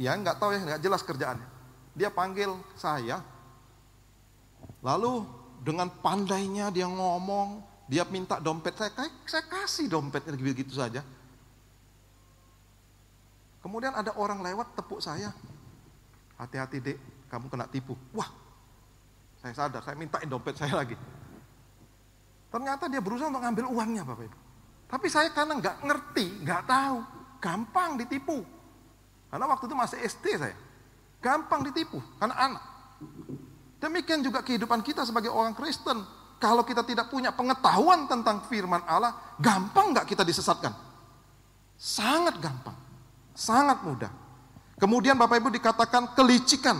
ya 0.00 0.16
nggak 0.16 0.40
tahu 0.40 0.56
ya 0.56 0.60
nggak 0.64 0.80
jelas 0.80 1.04
kerjaannya. 1.04 1.48
Dia 1.92 2.08
panggil 2.08 2.54
saya, 2.78 3.20
lalu 4.80 5.26
dengan 5.60 5.90
pandainya 5.90 6.70
dia 6.72 6.86
ngomong, 6.86 7.60
dia 7.90 8.06
minta 8.08 8.38
dompet 8.38 8.78
saya, 8.78 8.94
saya 9.26 9.44
kasih 9.44 9.90
dompetnya 9.90 10.32
begitu 10.38 10.72
saja. 10.72 11.02
Kemudian 13.58 13.94
ada 13.94 14.14
orang 14.14 14.42
lewat 14.42 14.78
tepuk 14.78 15.02
saya. 15.02 15.34
Hati-hati 16.38 16.78
dek, 16.78 16.98
kamu 17.26 17.50
kena 17.50 17.66
tipu. 17.66 17.98
Wah, 18.14 18.30
saya 19.42 19.54
sadar, 19.54 19.82
saya 19.82 19.98
mintain 19.98 20.26
dompet 20.30 20.54
saya 20.54 20.78
lagi. 20.78 20.94
Ternyata 22.48 22.86
dia 22.86 23.02
berusaha 23.02 23.28
untuk 23.28 23.44
ngambil 23.44 23.66
uangnya 23.68 24.02
Bapak 24.06 24.24
Ibu. 24.24 24.38
Tapi 24.88 25.06
saya 25.12 25.28
karena 25.34 25.60
nggak 25.60 25.76
ngerti, 25.84 26.26
nggak 26.46 26.62
tahu, 26.64 26.98
gampang 27.42 28.00
ditipu. 28.00 28.40
Karena 29.28 29.44
waktu 29.44 29.68
itu 29.68 29.76
masih 29.76 29.98
SD 30.00 30.26
saya. 30.40 30.56
Gampang 31.20 31.66
ditipu, 31.66 32.00
karena 32.16 32.34
anak. 32.38 32.64
Demikian 33.78 34.24
juga 34.24 34.40
kehidupan 34.40 34.80
kita 34.80 35.04
sebagai 35.04 35.28
orang 35.28 35.52
Kristen. 35.52 36.02
Kalau 36.38 36.62
kita 36.62 36.86
tidak 36.86 37.10
punya 37.10 37.34
pengetahuan 37.34 38.06
tentang 38.06 38.46
firman 38.46 38.80
Allah, 38.86 39.36
gampang 39.42 39.90
nggak 39.90 40.06
kita 40.06 40.22
disesatkan? 40.22 40.70
Sangat 41.74 42.38
gampang. 42.38 42.87
Sangat 43.38 43.86
mudah. 43.86 44.10
Kemudian 44.82 45.14
Bapak 45.14 45.38
Ibu 45.38 45.54
dikatakan 45.54 46.18
kelicikan. 46.18 46.74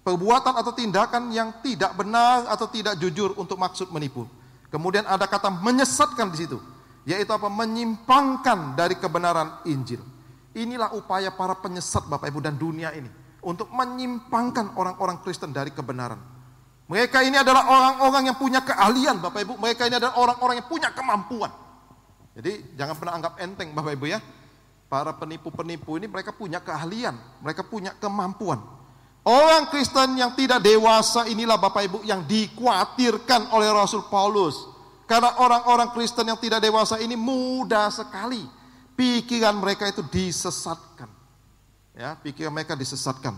Perbuatan 0.00 0.56
atau 0.56 0.72
tindakan 0.72 1.28
yang 1.34 1.60
tidak 1.60 1.92
benar 1.98 2.48
atau 2.48 2.64
tidak 2.70 2.96
jujur 2.96 3.36
untuk 3.36 3.60
maksud 3.60 3.92
menipu. 3.92 4.24
Kemudian 4.72 5.04
ada 5.04 5.28
kata 5.28 5.52
menyesatkan 5.52 6.32
di 6.32 6.46
situ. 6.46 6.56
Yaitu 7.04 7.28
apa? 7.28 7.52
Menyimpangkan 7.52 8.72
dari 8.72 8.96
kebenaran 8.96 9.60
Injil. 9.68 10.00
Inilah 10.56 10.96
upaya 10.96 11.28
para 11.28 11.52
penyesat 11.52 12.08
Bapak 12.08 12.32
Ibu 12.32 12.40
dan 12.40 12.56
dunia 12.56 12.96
ini. 12.96 13.10
Untuk 13.44 13.68
menyimpangkan 13.68 14.80
orang-orang 14.80 15.20
Kristen 15.20 15.52
dari 15.52 15.74
kebenaran. 15.74 16.18
Mereka 16.86 17.20
ini 17.26 17.36
adalah 17.36 17.66
orang-orang 17.66 18.30
yang 18.32 18.38
punya 18.38 18.62
keahlian 18.62 19.18
Bapak 19.20 19.42
Ibu. 19.42 19.58
Mereka 19.58 19.90
ini 19.90 20.00
adalah 20.00 20.16
orang-orang 20.16 20.62
yang 20.62 20.68
punya 20.70 20.88
kemampuan. 20.94 21.50
Jadi 22.32 22.78
jangan 22.78 22.94
pernah 22.96 23.12
anggap 23.18 23.32
enteng 23.42 23.74
Bapak 23.74 23.92
Ibu 23.92 24.06
ya. 24.06 24.22
Para 24.86 25.10
penipu-penipu 25.10 25.98
ini 25.98 26.06
mereka 26.06 26.30
punya 26.30 26.62
keahlian, 26.62 27.18
mereka 27.42 27.66
punya 27.66 27.90
kemampuan. 27.98 28.62
Orang 29.26 29.66
Kristen 29.74 30.14
yang 30.14 30.38
tidak 30.38 30.62
dewasa 30.62 31.26
inilah 31.26 31.58
Bapak 31.58 31.82
Ibu 31.90 31.98
yang 32.06 32.22
dikhawatirkan 32.22 33.50
oleh 33.50 33.66
Rasul 33.74 34.06
Paulus. 34.06 34.54
Karena 35.10 35.34
orang-orang 35.42 35.90
Kristen 35.90 36.30
yang 36.30 36.38
tidak 36.38 36.62
dewasa 36.62 37.02
ini 37.02 37.18
mudah 37.18 37.90
sekali 37.90 38.46
pikiran 38.94 39.58
mereka 39.58 39.90
itu 39.90 40.06
disesatkan. 40.06 41.10
Ya, 41.98 42.14
pikiran 42.22 42.54
mereka 42.54 42.78
disesatkan. 42.78 43.34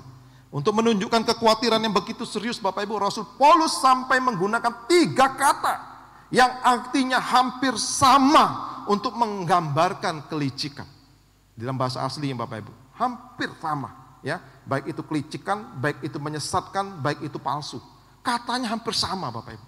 Untuk 0.52 0.76
menunjukkan 0.76 1.24
kekhawatiran 1.32 1.80
yang 1.80 1.96
begitu 1.96 2.28
serius 2.28 2.61
Bapak 2.61 2.84
Ibu, 2.84 3.00
Rasul 3.00 3.24
Paulus 3.40 3.80
sampai 3.80 4.20
menggunakan 4.20 4.84
tiga 4.88 5.32
kata 5.37 5.74
yang 6.28 6.52
artinya 6.61 7.16
hampir 7.16 7.76
sama 7.80 8.84
untuk 8.92 9.16
menggambarkan 9.16 10.28
kelicikan. 10.28 10.97
Dalam 11.58 11.74
bahasa 11.74 12.06
asli 12.06 12.30
yang 12.30 12.38
Bapak 12.38 12.62
Ibu. 12.62 12.72
Hampir 12.94 13.50
sama. 13.58 13.90
ya 14.22 14.38
Baik 14.62 14.94
itu 14.94 15.02
kelicikan, 15.02 15.74
baik 15.82 16.06
itu 16.06 16.22
menyesatkan, 16.22 17.02
baik 17.02 17.26
itu 17.26 17.38
palsu. 17.42 17.82
Katanya 18.22 18.70
hampir 18.70 18.94
sama 18.94 19.34
Bapak 19.34 19.58
Ibu. 19.58 19.66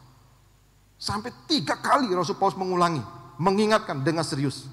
Sampai 1.01 1.35
tiga 1.51 1.75
kali 1.83 2.07
Rasul 2.15 2.39
Paulus 2.39 2.55
mengulangi. 2.55 3.03
Mengingatkan 3.43 4.07
dengan 4.07 4.23
serius. 4.23 4.71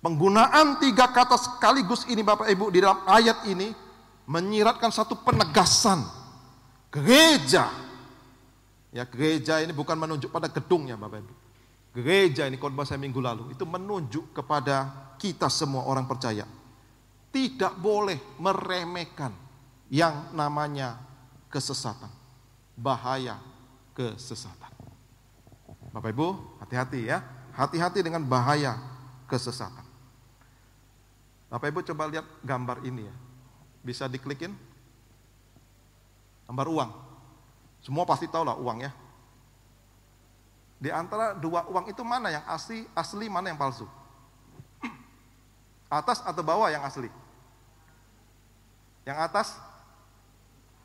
Penggunaan 0.00 0.80
tiga 0.80 1.12
kata 1.12 1.36
sekaligus 1.36 2.08
ini 2.08 2.24
Bapak 2.24 2.48
Ibu 2.48 2.72
di 2.72 2.80
dalam 2.80 3.04
ayat 3.04 3.44
ini 3.46 3.70
menyiratkan 4.26 4.88
satu 4.88 5.22
penegasan 5.22 6.00
gereja. 6.90 7.68
Ya 8.90 9.06
gereja 9.06 9.62
ini 9.62 9.70
bukan 9.70 9.94
menunjuk 9.94 10.32
pada 10.32 10.48
gedungnya 10.50 10.98
Bapak 10.98 11.20
Ibu. 11.20 11.34
Gereja 11.90 12.46
ini 12.46 12.56
khotbah 12.56 12.86
saya 12.86 13.02
minggu 13.02 13.18
lalu 13.18 13.54
itu 13.54 13.66
menunjuk 13.66 14.30
kepada 14.34 15.10
kita 15.18 15.50
semua 15.50 15.84
orang 15.86 16.06
percaya 16.06 16.46
tidak 17.30 17.78
boleh 17.78 18.18
meremehkan 18.42 19.30
yang 19.90 20.34
namanya 20.34 20.98
kesesatan, 21.50 22.10
bahaya 22.74 23.38
kesesatan. 23.94 24.70
Bapak 25.90 26.14
Ibu, 26.14 26.58
hati-hati 26.62 27.10
ya. 27.10 27.22
Hati-hati 27.50 28.02
dengan 28.06 28.22
bahaya 28.22 28.78
kesesatan. 29.26 29.82
Bapak 31.50 31.70
Ibu 31.74 31.82
coba 31.90 32.06
lihat 32.06 32.26
gambar 32.46 32.86
ini 32.86 33.06
ya. 33.06 33.14
Bisa 33.82 34.06
diklikin? 34.06 34.54
Gambar 36.46 36.66
uang. 36.70 36.90
Semua 37.82 38.06
pasti 38.06 38.30
tahu 38.30 38.46
lah 38.46 38.54
uang 38.58 38.78
ya. 38.86 38.90
Di 40.80 40.88
antara 40.88 41.36
dua 41.36 41.68
uang 41.68 41.92
itu 41.92 42.00
mana 42.00 42.32
yang 42.32 42.44
asli, 42.48 42.88
asli 42.96 43.28
mana 43.28 43.52
yang 43.52 43.60
palsu? 43.60 43.84
Atas 45.92 46.24
atau 46.24 46.40
bawah 46.40 46.72
yang 46.72 46.80
asli? 46.80 47.12
Yang 49.04 49.18
atas? 49.20 49.48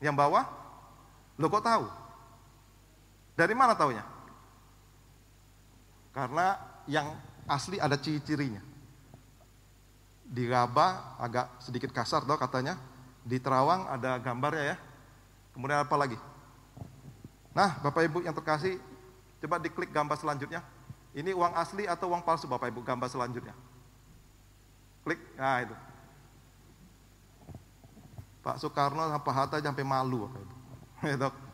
Yang 0.00 0.16
bawah? 0.16 0.44
Lo 1.40 1.48
kok 1.52 1.64
tahu? 1.64 1.84
Dari 3.36 3.52
mana 3.52 3.76
taunya? 3.76 4.04
Karena 6.16 6.56
yang 6.88 7.12
asli 7.44 7.76
ada 7.76 8.00
ciri-cirinya. 8.00 8.64
Di 10.26 10.48
Raba 10.48 11.16
agak 11.20 11.60
sedikit 11.60 11.92
kasar 11.92 12.24
tau 12.24 12.40
katanya. 12.40 12.80
Di 13.20 13.36
Terawang 13.36 13.84
ada 13.92 14.16
gambarnya 14.16 14.74
ya. 14.74 14.76
Kemudian 15.52 15.84
apa 15.84 15.96
lagi? 15.96 16.18
Nah, 17.52 17.80
Bapak 17.80 18.04
Ibu 18.04 18.24
yang 18.24 18.36
terkasih, 18.36 18.80
coba 19.46 19.62
diklik 19.62 19.94
gambar 19.94 20.18
selanjutnya. 20.18 20.60
Ini 21.16 21.32
uang 21.32 21.54
asli 21.56 21.86
atau 21.88 22.12
uang 22.12 22.20
palsu 22.26 22.44
Bapak 22.50 22.68
Ibu 22.68 22.82
gambar 22.82 23.08
selanjutnya. 23.08 23.54
Klik, 25.06 25.22
nah 25.38 25.62
itu. 25.62 25.72
Pak 28.42 28.58
Soekarno 28.60 29.06
sama 29.06 29.22
Pak 29.22 29.34
Hatta 29.34 29.56
sampai 29.62 29.86
malu 29.86 30.26
Bapak 30.26 30.40
Ibu. 30.42 30.54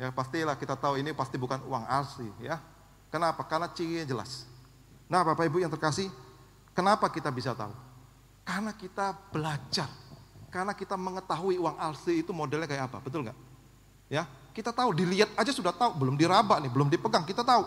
Ya 0.00 0.10
pastilah 0.10 0.58
kita 0.58 0.74
tahu 0.74 0.98
ini 0.98 1.14
pasti 1.14 1.38
bukan 1.38 1.62
uang 1.62 1.86
asli 1.86 2.26
ya. 2.42 2.58
Kenapa? 3.06 3.46
Karena 3.46 3.70
cirinya 3.70 4.02
jelas. 4.02 4.50
Nah 5.06 5.22
Bapak 5.22 5.46
Ibu 5.46 5.62
yang 5.62 5.70
terkasih, 5.70 6.10
kenapa 6.74 7.06
kita 7.06 7.30
bisa 7.30 7.54
tahu? 7.54 7.70
Karena 8.42 8.74
kita 8.74 9.14
belajar. 9.30 9.86
Karena 10.50 10.74
kita 10.74 10.98
mengetahui 10.98 11.54
uang 11.54 11.78
asli 11.78 12.24
itu 12.24 12.34
modelnya 12.34 12.66
kayak 12.66 12.90
apa, 12.90 12.98
betul 12.98 13.22
nggak? 13.22 13.38
Ya, 14.10 14.26
kita 14.52 14.70
tahu, 14.70 14.92
dilihat 14.92 15.32
aja 15.34 15.52
sudah 15.52 15.72
tahu, 15.72 15.96
belum 15.96 16.14
diraba 16.20 16.60
nih, 16.60 16.68
belum 16.68 16.92
dipegang, 16.92 17.24
kita 17.24 17.40
tahu. 17.40 17.64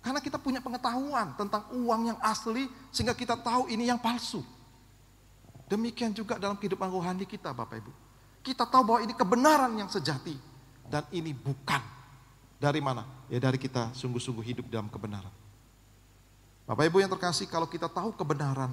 Karena 0.00 0.20
kita 0.24 0.40
punya 0.40 0.64
pengetahuan 0.64 1.36
tentang 1.36 1.68
uang 1.76 2.02
yang 2.08 2.18
asli 2.24 2.64
sehingga 2.88 3.12
kita 3.12 3.36
tahu 3.36 3.68
ini 3.68 3.92
yang 3.92 4.00
palsu. 4.00 4.40
Demikian 5.68 6.16
juga 6.16 6.40
dalam 6.40 6.56
kehidupan 6.56 6.88
rohani 6.88 7.28
kita 7.28 7.52
Bapak 7.52 7.78
Ibu. 7.84 7.92
Kita 8.40 8.64
tahu 8.64 8.82
bahwa 8.82 9.00
ini 9.04 9.12
kebenaran 9.12 9.76
yang 9.76 9.92
sejati 9.92 10.34
dan 10.88 11.04
ini 11.12 11.36
bukan 11.36 11.84
dari 12.56 12.80
mana? 12.80 13.04
Ya 13.28 13.36
dari 13.36 13.60
kita 13.60 13.92
sungguh-sungguh 13.92 14.42
hidup 14.42 14.66
dalam 14.72 14.88
kebenaran. 14.88 15.30
Bapak 16.64 16.88
Ibu 16.88 17.04
yang 17.04 17.12
terkasih, 17.12 17.44
kalau 17.52 17.68
kita 17.68 17.92
tahu 17.92 18.16
kebenaran, 18.16 18.72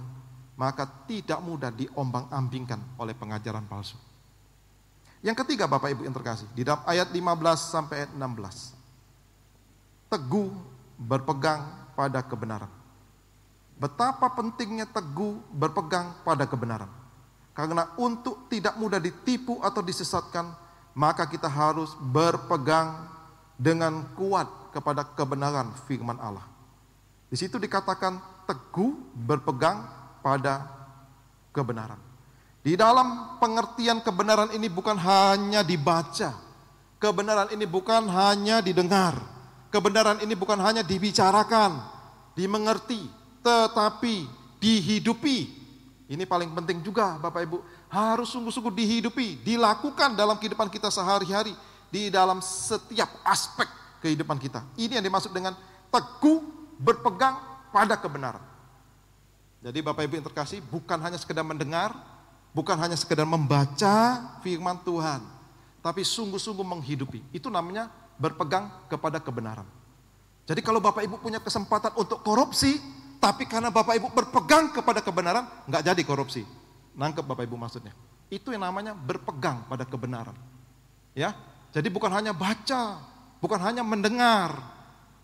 maka 0.55 0.87
tidak 1.05 1.43
mudah 1.43 1.69
diombang-ambingkan 1.75 2.79
oleh 2.95 3.11
pengajaran 3.13 3.67
palsu. 3.67 3.99
Yang 5.27 5.43
ketiga 5.43 5.67
Bapak 5.67 5.91
Ibu 5.91 6.07
yang 6.07 6.15
terkasih, 6.15 6.47
di 6.55 6.63
dalam 6.63 6.79
ayat 6.87 7.11
15 7.11 7.19
sampai 7.59 8.07
ayat 8.07 8.11
16. 8.15 8.71
Teguh 10.07 10.55
berpegang 10.95 11.67
pada 11.99 12.23
kebenaran. 12.23 12.71
Betapa 13.75 14.31
pentingnya 14.31 14.87
teguh 14.87 15.35
berpegang 15.51 16.15
pada 16.23 16.47
kebenaran. 16.47 16.87
Karena 17.51 17.91
untuk 17.99 18.47
tidak 18.47 18.79
mudah 18.79 19.03
ditipu 19.03 19.59
atau 19.59 19.83
disesatkan, 19.83 20.55
maka 20.95 21.27
kita 21.27 21.51
harus 21.51 21.91
berpegang 21.99 23.11
dengan 23.59 24.07
kuat 24.15 24.71
kepada 24.71 25.03
kebenaran 25.11 25.75
firman 25.91 26.15
Allah. 26.23 26.47
Di 27.27 27.35
situ 27.35 27.59
dikatakan 27.59 28.15
teguh 28.47 28.95
berpegang 29.11 29.91
pada 30.23 30.71
kebenaran. 31.51 32.06
Di 32.65 32.75
dalam 32.75 33.39
pengertian 33.39 34.03
kebenaran 34.03 34.51
ini 34.51 34.67
bukan 34.67 34.97
hanya 34.99 35.63
dibaca, 35.63 36.35
kebenaran 36.99 37.47
ini 37.53 37.63
bukan 37.63 38.09
hanya 38.11 38.59
didengar, 38.59 39.15
kebenaran 39.71 40.19
ini 40.19 40.35
bukan 40.35 40.59
hanya 40.59 40.83
dibicarakan, 40.83 41.79
dimengerti, 42.35 43.07
tetapi 43.39 44.27
dihidupi. 44.59 45.55
Ini 46.07 46.23
paling 46.23 46.55
penting 46.55 46.79
juga 46.83 47.19
Bapak 47.19 47.41
Ibu 47.43 47.57
harus 47.87 48.31
sungguh-sungguh 48.35 48.73
dihidupi, 48.75 49.43
dilakukan 49.43 50.15
dalam 50.15 50.35
kehidupan 50.35 50.67
kita 50.67 50.91
sehari-hari, 50.91 51.55
di 51.87 52.11
dalam 52.11 52.43
setiap 52.43 53.07
aspek 53.23 53.67
kehidupan 54.03 54.35
kita. 54.39 54.63
Ini 54.75 54.99
yang 54.99 55.05
dimaksud 55.07 55.31
dengan 55.31 55.55
teguh 55.87 56.43
berpegang 56.79 57.39
pada 57.71 57.95
kebenaran. 57.95 58.43
Jadi 59.63 59.79
Bapak 59.81 60.03
Ibu 60.05 60.13
yang 60.19 60.27
terkasih, 60.27 60.59
bukan 60.67 60.99
hanya 61.01 61.17
sekedar 61.17 61.43
mendengar, 61.43 61.95
bukan 62.57 62.73
hanya 62.81 62.97
sekedar 62.97 63.29
membaca 63.29 64.17
firman 64.41 64.81
Tuhan, 64.81 65.21
tapi 65.85 66.01
sungguh-sungguh 66.01 66.65
menghidupi. 66.65 67.21
Itu 67.29 67.53
namanya 67.53 67.93
berpegang 68.17 68.73
kepada 68.89 69.21
kebenaran. 69.21 69.69
Jadi 70.49 70.65
kalau 70.65 70.81
Bapak 70.81 71.05
Ibu 71.05 71.21
punya 71.21 71.37
kesempatan 71.37 71.93
untuk 71.93 72.25
korupsi, 72.25 72.81
tapi 73.21 73.45
karena 73.45 73.69
Bapak 73.69 73.93
Ibu 74.01 74.09
berpegang 74.09 74.73
kepada 74.73 75.05
kebenaran, 75.05 75.45
nggak 75.69 75.85
jadi 75.85 76.01
korupsi. 76.01 76.41
Nangkep 76.97 77.29
Bapak 77.29 77.45
Ibu 77.45 77.61
maksudnya. 77.61 77.93
Itu 78.33 78.49
yang 78.49 78.65
namanya 78.65 78.97
berpegang 78.97 79.61
pada 79.69 79.85
kebenaran. 79.85 80.33
Ya. 81.13 81.37
Jadi 81.69 81.93
bukan 81.93 82.09
hanya 82.09 82.33
baca, 82.33 82.97
bukan 83.37 83.61
hanya 83.61 83.85
mendengar, 83.85 84.55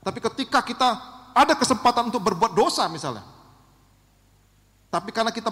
tapi 0.06 0.22
ketika 0.22 0.62
kita 0.62 0.90
ada 1.34 1.58
kesempatan 1.58 2.14
untuk 2.14 2.22
berbuat 2.22 2.54
dosa 2.54 2.86
misalnya. 2.92 3.26
Tapi 4.94 5.10
karena 5.10 5.34
kita 5.34 5.50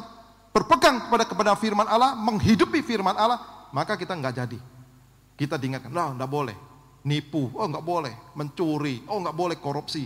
berpegang 0.51 1.07
kepada 1.07 1.23
kepada 1.27 1.51
firman 1.55 1.87
Allah, 1.87 2.15
menghidupi 2.15 2.83
firman 2.83 3.15
Allah, 3.15 3.67
maka 3.71 3.95
kita 3.95 4.15
nggak 4.15 4.35
jadi. 4.45 4.59
Kita 5.39 5.57
diingatkan, 5.57 5.89
lah 5.89 6.13
nggak 6.13 6.29
boleh 6.29 6.57
nipu, 7.07 7.49
oh 7.55 7.65
nggak 7.65 7.81
boleh 7.81 8.13
mencuri, 8.37 9.01
oh 9.09 9.17
nggak 9.23 9.35
boleh 9.35 9.57
korupsi. 9.57 10.05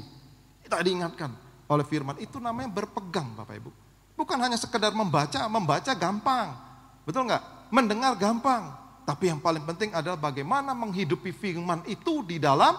Kita 0.64 0.80
diingatkan 0.80 1.34
oleh 1.68 1.86
firman 1.86 2.16
itu 2.22 2.38
namanya 2.38 2.72
berpegang 2.72 3.36
Bapak 3.36 3.56
Ibu. 3.58 3.72
Bukan 4.16 4.38
hanya 4.40 4.56
sekedar 4.56 4.96
membaca, 4.96 5.44
membaca 5.52 5.92
gampang. 5.92 6.56
Betul 7.04 7.28
nggak? 7.28 7.70
Mendengar 7.74 8.16
gampang. 8.16 8.72
Tapi 9.06 9.30
yang 9.30 9.38
paling 9.44 9.62
penting 9.68 9.94
adalah 9.94 10.18
bagaimana 10.18 10.74
menghidupi 10.74 11.30
firman 11.36 11.84
itu 11.86 12.26
di 12.26 12.42
dalam 12.42 12.74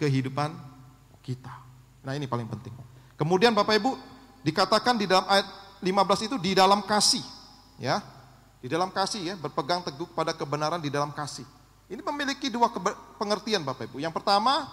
kehidupan 0.00 0.50
kita. 1.22 1.52
Nah 2.02 2.12
ini 2.16 2.26
paling 2.26 2.48
penting. 2.48 2.74
Kemudian 3.14 3.54
Bapak 3.54 3.78
Ibu 3.78 3.94
dikatakan 4.42 4.98
di 4.98 5.06
dalam 5.06 5.22
ayat 5.30 5.46
15 5.84 6.26
itu 6.32 6.36
di 6.40 6.56
dalam 6.56 6.80
kasih. 6.80 7.20
ya 7.76 8.00
Di 8.64 8.72
dalam 8.72 8.88
kasih 8.88 9.20
ya, 9.20 9.34
berpegang 9.36 9.84
teguh 9.84 10.08
pada 10.16 10.32
kebenaran 10.32 10.80
di 10.80 10.88
dalam 10.88 11.12
kasih. 11.12 11.44
Ini 11.84 12.00
memiliki 12.00 12.48
dua 12.48 12.72
pengertian 13.20 13.60
Bapak 13.60 13.92
Ibu. 13.92 14.00
Yang 14.00 14.16
pertama, 14.16 14.64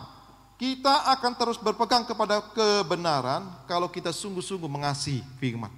kita 0.55 1.11
akan 1.11 1.35
terus 1.35 1.59
berpegang 1.59 2.07
kepada 2.07 2.39
kebenaran 2.55 3.43
kalau 3.67 3.91
kita 3.91 4.15
sungguh-sungguh 4.15 4.71
mengasihi 4.71 5.19
firman. 5.43 5.73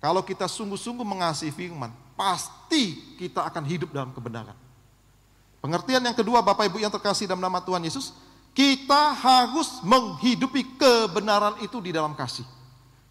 Kalau 0.00 0.24
kita 0.24 0.48
sungguh-sungguh 0.48 1.04
mengasihi 1.04 1.52
firman, 1.52 1.92
pasti 2.16 2.96
kita 3.20 3.44
akan 3.44 3.66
hidup 3.68 3.92
dalam 3.92 4.14
kebenaran. 4.16 4.56
Pengertian 5.58 6.00
yang 6.00 6.16
kedua 6.16 6.40
Bapak 6.40 6.70
Ibu 6.70 6.78
yang 6.80 6.94
terkasih 6.94 7.28
dalam 7.28 7.42
nama 7.42 7.58
Tuhan 7.60 7.82
Yesus, 7.82 8.14
kita 8.54 9.12
harus 9.14 9.82
menghidupi 9.84 10.78
kebenaran 10.78 11.58
itu 11.60 11.82
di 11.82 11.92
dalam 11.92 12.14
kasih. 12.14 12.46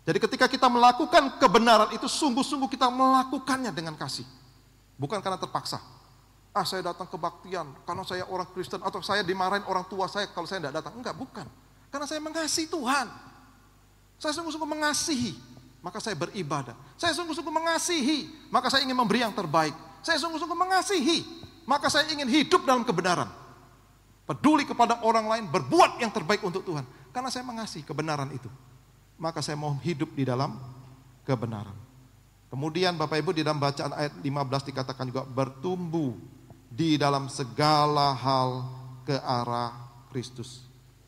Jadi 0.07 0.23
ketika 0.23 0.47
kita 0.47 0.71
melakukan 0.71 1.35
kebenaran 1.35 1.91
itu 1.91 2.07
sungguh-sungguh 2.07 2.71
kita 2.71 2.87
melakukannya 2.87 3.75
dengan 3.75 3.99
kasih. 3.99 4.23
Bukan 4.95 5.19
karena 5.19 5.35
terpaksa. 5.35 5.83
Ah 6.55 6.63
saya 6.63 6.79
datang 6.79 7.11
kebaktian 7.11 7.69
karena 7.83 8.01
saya 8.07 8.23
orang 8.25 8.47
Kristen 8.55 8.79
atau 8.79 9.03
saya 9.03 9.21
dimarahin 9.21 9.67
orang 9.67 9.83
tua 9.85 10.07
saya 10.07 10.31
kalau 10.31 10.47
saya 10.47 10.63
tidak 10.63 10.79
datang. 10.79 10.95
Enggak, 10.95 11.13
bukan. 11.13 11.43
Karena 11.91 12.07
saya 12.07 12.23
mengasihi 12.23 12.71
Tuhan. 12.71 13.11
Saya 14.17 14.31
sungguh-sungguh 14.31 14.71
mengasihi 14.71 15.57
maka 15.87 16.03
saya 16.03 16.19
beribadah. 16.19 16.75
Saya 16.97 17.13
sungguh-sungguh 17.15 17.53
mengasihi, 17.53 18.49
maka 18.49 18.67
saya 18.67 18.83
ingin 18.83 18.97
memberi 18.97 19.23
yang 19.23 19.31
terbaik. 19.31 19.71
Saya 20.03 20.19
sungguh-sungguh 20.19 20.57
mengasihi, 20.57 21.23
maka 21.63 21.87
saya 21.87 22.11
ingin 22.11 22.27
hidup 22.27 22.67
dalam 22.67 22.83
kebenaran. 22.83 23.31
Peduli 24.27 24.67
kepada 24.67 24.99
orang 25.07 25.31
lain, 25.31 25.45
berbuat 25.47 26.03
yang 26.03 26.11
terbaik 26.11 26.43
untuk 26.43 26.67
Tuhan. 26.67 26.83
Karena 27.15 27.31
saya 27.31 27.47
mengasihi 27.47 27.87
kebenaran 27.87 28.27
itu. 28.35 28.51
Maka 29.17 29.41
saya 29.41 29.57
mau 29.57 29.73
hidup 29.81 30.13
di 30.13 30.23
dalam 30.23 30.57
kebenaran. 31.25 31.75
Kemudian 32.47 32.95
Bapak 32.95 33.19
Ibu 33.19 33.35
di 33.35 33.43
dalam 33.43 33.59
bacaan 33.59 33.91
ayat 33.91 34.13
15 34.23 34.69
dikatakan 34.71 35.11
juga 35.11 35.27
bertumbuh 35.27 36.15
di 36.71 36.95
dalam 36.95 37.27
segala 37.27 38.15
hal 38.15 38.63
ke 39.03 39.19
arah 39.19 39.75
Kristus. 40.13 40.63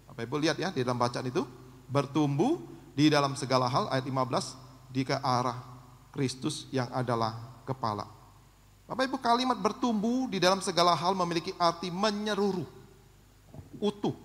Bapak 0.09 0.27
Ibu 0.27 0.35
lihat 0.35 0.57
ya 0.59 0.69
di 0.75 0.83
dalam 0.83 0.99
bacaan 0.99 1.31
itu 1.31 1.47
bertumbuh 1.87 2.59
di 2.91 3.07
dalam 3.07 3.39
segala 3.39 3.71
hal 3.71 3.87
ayat 3.87 4.03
15 4.03 4.91
di 4.91 5.07
ke 5.07 5.15
arah 5.15 5.63
Kristus 6.11 6.67
yang 6.75 6.91
adalah 6.91 7.63
kepala. 7.63 8.09
Bapak 8.89 9.05
Ibu 9.05 9.17
kalimat 9.21 9.55
bertumbuh 9.61 10.27
di 10.27 10.41
dalam 10.41 10.59
segala 10.65 10.97
hal 10.97 11.13
memiliki 11.13 11.53
arti 11.61 11.93
menyeluruh, 11.93 12.65
utuh. 13.77 14.17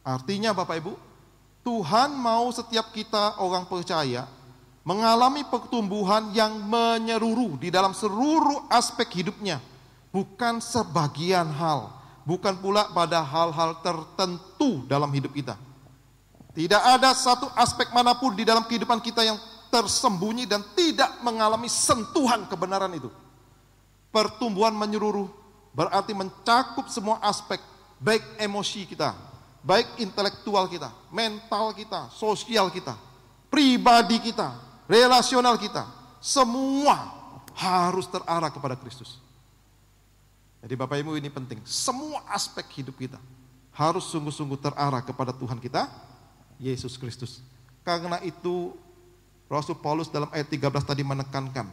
Artinya 0.00 0.54
Bapak 0.54 0.78
Ibu, 0.78 0.92
Tuhan 1.60 2.16
mau 2.16 2.48
setiap 2.48 2.88
kita 2.92 3.36
orang 3.40 3.68
percaya 3.68 4.24
mengalami 4.80 5.44
pertumbuhan 5.44 6.32
yang 6.32 6.56
menyeluruh 6.64 7.60
di 7.60 7.68
dalam 7.68 7.92
seluruh 7.92 8.64
aspek 8.72 9.20
hidupnya, 9.20 9.60
bukan 10.08 10.58
sebagian 10.58 11.52
hal, 11.52 11.92
bukan 12.24 12.56
pula 12.56 12.88
pada 12.96 13.20
hal-hal 13.20 13.76
tertentu 13.84 14.88
dalam 14.88 15.12
hidup 15.12 15.36
kita. 15.36 15.54
Tidak 16.50 16.82
ada 16.82 17.14
satu 17.14 17.46
aspek 17.54 17.92
mana 17.94 18.16
pun 18.16 18.34
di 18.34 18.42
dalam 18.42 18.66
kehidupan 18.66 18.98
kita 19.04 19.22
yang 19.22 19.38
tersembunyi 19.70 20.50
dan 20.50 20.64
tidak 20.74 21.22
mengalami 21.22 21.70
sentuhan 21.70 22.48
kebenaran 22.50 22.90
itu. 22.90 23.06
Pertumbuhan 24.10 24.74
menyeluruh 24.74 25.30
berarti 25.70 26.10
mencakup 26.10 26.90
semua 26.90 27.22
aspek, 27.22 27.62
baik 28.02 28.24
emosi 28.42 28.90
kita, 28.90 29.14
baik 29.60 30.00
intelektual 30.00 30.66
kita, 30.66 30.88
mental 31.12 31.76
kita, 31.76 32.08
sosial 32.12 32.72
kita, 32.72 32.96
pribadi 33.52 34.20
kita, 34.20 34.56
relasional 34.88 35.60
kita, 35.60 35.84
semua 36.20 37.12
harus 37.56 38.08
terarah 38.08 38.48
kepada 38.48 38.76
Kristus. 38.76 39.20
Jadi 40.60 40.76
Bapak 40.76 41.00
Ibu 41.00 41.16
ini 41.16 41.32
penting, 41.32 41.60
semua 41.64 42.20
aspek 42.28 42.64
hidup 42.80 43.00
kita 43.00 43.16
harus 43.72 44.04
sungguh-sungguh 44.12 44.60
terarah 44.60 45.00
kepada 45.00 45.32
Tuhan 45.32 45.56
kita 45.56 45.88
Yesus 46.60 47.00
Kristus. 47.00 47.40
Karena 47.80 48.20
itu 48.20 48.76
Rasul 49.48 49.80
Paulus 49.80 50.12
dalam 50.12 50.28
ayat 50.30 50.52
13 50.52 50.68
tadi 50.84 51.00
menekankan 51.00 51.64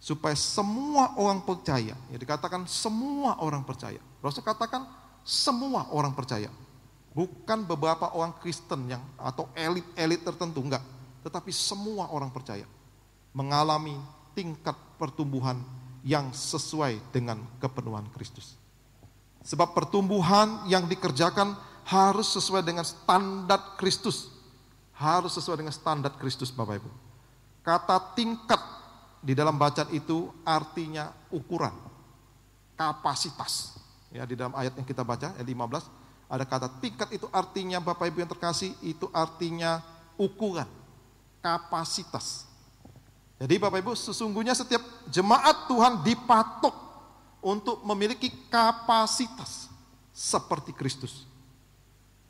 supaya 0.00 0.36
semua 0.36 1.16
orang 1.20 1.44
percaya, 1.44 1.96
ya 2.08 2.16
dikatakan 2.16 2.64
semua 2.64 3.40
orang 3.44 3.60
percaya. 3.64 4.00
Rasul 4.24 4.40
katakan 4.40 4.88
semua 5.20 5.88
orang 5.92 6.16
percaya. 6.16 6.48
Bukan 7.14 7.62
beberapa 7.62 8.10
orang 8.18 8.34
Kristen 8.42 8.90
yang 8.90 9.02
atau 9.14 9.46
elit-elit 9.54 10.26
tertentu 10.26 10.58
enggak, 10.58 10.82
tetapi 11.22 11.54
semua 11.54 12.10
orang 12.10 12.34
percaya 12.34 12.66
mengalami 13.30 13.94
tingkat 14.34 14.74
pertumbuhan 14.98 15.62
yang 16.02 16.34
sesuai 16.34 16.98
dengan 17.14 17.38
kepenuhan 17.62 18.10
Kristus. 18.10 18.58
Sebab 19.46 19.72
pertumbuhan 19.72 20.66
yang 20.66 20.90
dikerjakan 20.90 21.54
harus 21.86 22.34
sesuai 22.34 22.66
dengan 22.66 22.82
standar 22.82 23.76
Kristus. 23.78 24.32
Harus 24.94 25.38
sesuai 25.38 25.62
dengan 25.62 25.74
standar 25.74 26.14
Kristus 26.18 26.50
Bapak 26.50 26.82
Ibu. 26.82 26.90
Kata 27.64 28.14
tingkat 28.14 28.60
di 29.24 29.32
dalam 29.32 29.56
bacaan 29.56 29.88
itu 29.90 30.28
artinya 30.44 31.08
ukuran, 31.32 31.72
kapasitas. 32.76 33.80
Ya, 34.12 34.22
di 34.28 34.36
dalam 34.38 34.54
ayat 34.54 34.76
yang 34.78 34.86
kita 34.86 35.02
baca, 35.02 35.34
ayat 35.34 35.48
15, 35.48 36.03
ada 36.28 36.44
kata 36.48 36.68
tingkat 36.80 37.12
itu 37.12 37.28
artinya 37.30 37.78
Bapak 37.78 38.08
Ibu 38.08 38.24
yang 38.24 38.32
terkasih, 38.32 38.72
itu 38.80 39.06
artinya 39.12 39.84
ukuran, 40.16 40.68
kapasitas. 41.44 42.48
Jadi 43.36 43.60
Bapak 43.60 43.82
Ibu, 43.84 43.92
sesungguhnya 43.92 44.56
setiap 44.56 44.80
jemaat 45.12 45.68
Tuhan 45.68 46.00
dipatok 46.00 46.74
untuk 47.44 47.84
memiliki 47.84 48.32
kapasitas 48.48 49.68
seperti 50.14 50.72
Kristus. 50.72 51.28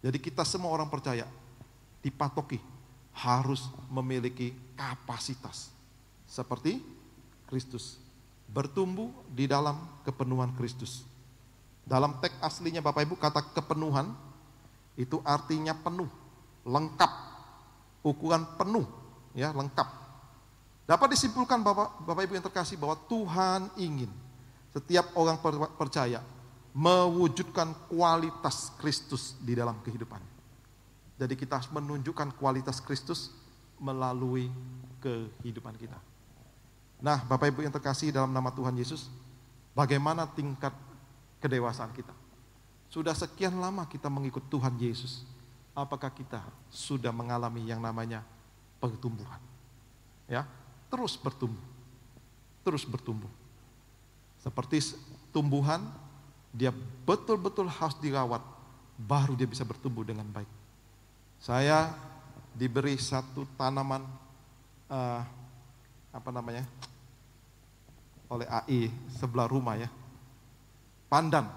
Jadi 0.03 0.19
kita 0.19 0.43
semua 0.43 0.75
orang 0.75 0.91
percaya 0.91 1.25
dipatoki 2.03 2.59
harus 3.15 3.71
memiliki 3.89 4.53
kapasitas 4.75 5.71
seperti 6.27 6.83
Kristus 7.47 7.97
bertumbuh 8.51 9.09
di 9.33 9.47
dalam 9.47 9.79
kepenuhan 10.03 10.53
Kristus. 10.59 11.07
Dalam 11.85 12.17
teks 12.21 12.41
aslinya 12.41 12.81
Bapak 12.81 13.05
Ibu 13.05 13.15
kata 13.21 13.45
kepenuhan 13.53 14.17
itu 14.97 15.21
artinya 15.21 15.77
penuh, 15.77 16.09
lengkap, 16.65 17.13
ukuran 18.01 18.49
penuh, 18.57 18.89
ya 19.37 19.53
lengkap. 19.53 19.89
Dapat 20.89 21.17
disimpulkan 21.17 21.61
Bapak, 21.61 22.05
Bapak 22.05 22.25
Ibu 22.25 22.33
yang 22.41 22.47
terkasih 22.49 22.81
bahwa 22.81 22.97
Tuhan 23.09 23.69
ingin 23.77 24.09
setiap 24.73 25.13
orang 25.17 25.37
percaya 25.77 26.25
mewujudkan 26.75 27.71
kualitas 27.87 28.73
Kristus 28.81 29.39
di 29.39 29.55
dalam 29.55 29.79
kehidupan. 29.85 30.19
Jadi 31.15 31.35
kita 31.39 31.63
harus 31.63 31.71
menunjukkan 31.71 32.35
kualitas 32.35 32.83
Kristus 32.83 33.31
melalui 33.79 34.51
kehidupan 34.99 35.79
kita. 35.79 35.95
Nah, 36.99 37.23
Bapak 37.23 37.53
Ibu 37.53 37.63
yang 37.63 37.75
terkasih 37.75 38.11
dalam 38.11 38.33
nama 38.35 38.51
Tuhan 38.51 38.75
Yesus, 38.75 39.13
bagaimana 39.77 40.27
tingkat 40.27 40.73
kedewasaan 41.45 41.93
kita? 41.93 42.17
Sudah 42.89 43.13
sekian 43.13 43.53
lama 43.61 43.85
kita 43.85 44.09
mengikut 44.09 44.49
Tuhan 44.49 44.73
Yesus. 44.81 45.29
Apakah 45.77 46.09
kita 46.09 46.41
sudah 46.73 47.13
mengalami 47.13 47.69
yang 47.69 47.85
namanya 47.85 48.25
pertumbuhan? 48.81 49.43
Ya, 50.25 50.49
terus 50.89 51.21
bertumbuh. 51.21 51.61
Terus 52.65 52.89
bertumbuh. 52.89 53.29
Seperti 54.41 54.97
tumbuhan 55.35 55.85
dia 56.55 56.71
betul-betul 57.03 57.67
harus 57.67 57.99
dirawat, 57.99 58.41
baru 58.95 59.35
dia 59.35 59.51
bisa 59.51 59.67
bertumbuh 59.67 60.07
dengan 60.07 60.25
baik. 60.31 60.47
Saya 61.43 61.91
diberi 62.55 62.95
satu 62.95 63.43
tanaman 63.59 64.07
uh, 64.87 65.21
apa 66.15 66.31
namanya 66.31 66.63
oleh 68.31 68.47
AI 68.47 68.87
sebelah 69.11 69.51
rumah 69.51 69.75
ya, 69.75 69.91
pandan 71.09 71.49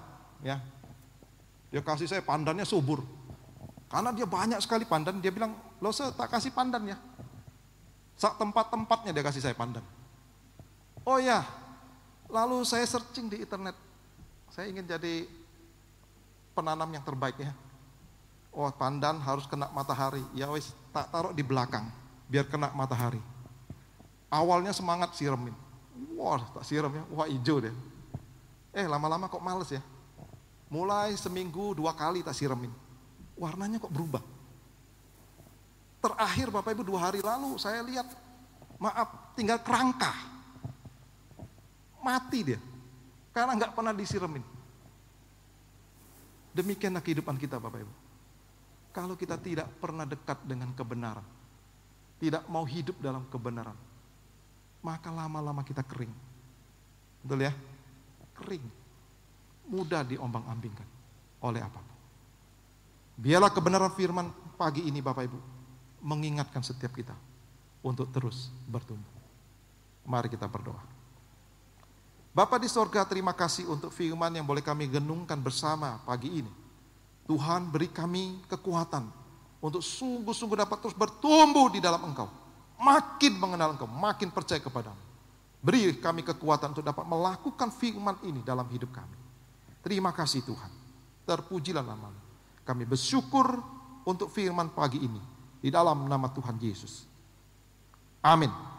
ya. 0.44 0.62
Dia 1.68 1.84
kasih 1.84 2.08
saya 2.08 2.24
pandannya 2.24 2.64
subur, 2.64 3.04
karena 3.92 4.16
dia 4.16 4.24
banyak 4.24 4.60
sekali 4.64 4.88
pandan. 4.88 5.20
Dia 5.20 5.36
bilang, 5.36 5.52
lo 5.84 5.92
saya 5.92 6.16
tak 6.16 6.32
kasih 6.32 6.56
pandan 6.56 6.88
ya. 6.88 6.98
Sak 8.16 8.40
tempat-tempatnya 8.40 9.12
dia 9.12 9.24
kasih 9.24 9.44
saya 9.44 9.54
pandan. 9.54 9.84
Oh 11.04 11.20
ya, 11.20 11.44
lalu 12.32 12.64
saya 12.64 12.88
searching 12.88 13.28
di 13.28 13.44
internet 13.44 13.76
saya 14.52 14.74
ingin 14.74 14.90
jadi 14.90 15.28
penanam 16.58 16.90
yang 16.90 17.06
terbaik 17.06 17.38
ya. 17.38 17.54
Oh 18.50 18.66
pandan 18.74 19.22
harus 19.22 19.46
kena 19.46 19.70
matahari. 19.70 20.24
Ya 20.34 20.50
wis 20.50 20.74
tak 20.90 21.14
taruh 21.14 21.30
di 21.30 21.46
belakang 21.46 21.86
biar 22.26 22.50
kena 22.50 22.74
matahari. 22.74 23.22
Awalnya 24.34 24.74
semangat 24.74 25.14
siramin. 25.14 25.54
Wah 26.18 26.42
tak 26.58 26.66
siram 26.66 26.90
ya. 26.90 27.04
Wah 27.14 27.30
hijau 27.30 27.62
deh. 27.62 27.76
Eh 28.78 28.86
lama-lama 28.86 29.26
kok 29.26 29.42
males 29.42 29.74
ya. 29.74 29.82
Mulai 30.70 31.18
seminggu 31.18 31.74
dua 31.74 31.98
kali 31.98 32.22
tak 32.22 32.38
siramin. 32.38 32.70
Warnanya 33.34 33.82
kok 33.82 33.90
berubah. 33.90 34.22
Terakhir 35.98 36.54
Bapak 36.54 36.78
Ibu 36.78 36.86
dua 36.86 37.10
hari 37.10 37.26
lalu 37.26 37.58
saya 37.58 37.82
lihat. 37.82 38.06
Maaf 38.78 39.34
tinggal 39.34 39.58
kerangka. 39.66 40.14
Mati 42.06 42.54
dia. 42.54 42.62
Karena 43.34 43.58
nggak 43.58 43.74
pernah 43.74 43.98
disiramin. 43.98 44.46
Demikianlah 46.54 47.02
kehidupan 47.02 47.42
kita 47.42 47.58
Bapak 47.58 47.82
Ibu. 47.82 47.94
Kalau 48.94 49.18
kita 49.18 49.42
tidak 49.42 49.70
pernah 49.82 50.06
dekat 50.06 50.42
dengan 50.46 50.74
kebenaran, 50.74 51.26
tidak 52.18 52.46
mau 52.50 52.66
hidup 52.66 52.98
dalam 52.98 53.30
kebenaran, 53.30 53.78
maka 54.82 55.14
lama-lama 55.14 55.62
kita 55.62 55.86
kering. 55.86 56.10
Betul 57.22 57.46
ya? 57.46 57.54
Kering. 58.38 58.66
Mudah 59.68 60.06
diombang-ambingkan 60.08 60.88
oleh 61.44 61.60
apa 61.60 61.80
pun. 61.82 61.98
Biarlah 63.18 63.52
kebenaran 63.52 63.92
firman 63.98 64.30
pagi 64.56 64.86
ini 64.86 65.02
Bapak 65.02 65.24
Ibu 65.26 65.40
mengingatkan 66.06 66.62
setiap 66.62 66.94
kita 66.94 67.18
untuk 67.82 68.08
terus 68.14 68.54
bertumbuh. 68.70 69.10
Mari 70.08 70.30
kita 70.32 70.46
berdoa. 70.46 70.80
Bapak 72.32 72.62
di 72.62 72.70
sorga 72.70 73.02
terima 73.04 73.34
kasih 73.34 73.66
untuk 73.66 73.90
firman 73.90 74.30
yang 74.30 74.46
boleh 74.46 74.62
kami 74.62 74.86
genungkan 74.86 75.42
bersama 75.42 75.98
pagi 76.06 76.46
ini. 76.46 76.54
Tuhan 77.26 77.74
beri 77.74 77.90
kami 77.90 78.46
kekuatan 78.46 79.10
untuk 79.60 79.82
sungguh-sungguh 79.82 80.64
dapat 80.64 80.78
terus 80.80 80.96
bertumbuh 80.96 81.68
di 81.74 81.82
dalam 81.82 82.06
Engkau. 82.06 82.30
Makin 82.78 83.42
mengenal 83.42 83.74
Engkau, 83.74 83.90
makin 83.90 84.30
percaya 84.30 84.62
kepadamu. 84.62 85.07
Beri 85.68 86.00
kami 86.00 86.24
kekuatan 86.24 86.72
untuk 86.72 86.86
dapat 86.88 87.04
melakukan 87.04 87.76
firman 87.76 88.16
ini 88.24 88.40
dalam 88.40 88.64
hidup 88.72 88.88
kami. 88.96 89.20
Terima 89.84 90.16
kasih 90.16 90.48
Tuhan. 90.48 90.72
Terpujilah 91.28 91.84
namamu. 91.84 92.24
Kami 92.64 92.88
bersyukur 92.88 93.60
untuk 94.08 94.32
firman 94.32 94.72
pagi 94.72 95.04
ini. 95.04 95.20
Di 95.60 95.68
dalam 95.68 96.08
nama 96.08 96.32
Tuhan 96.32 96.56
Yesus. 96.56 97.04
Amin. 98.24 98.48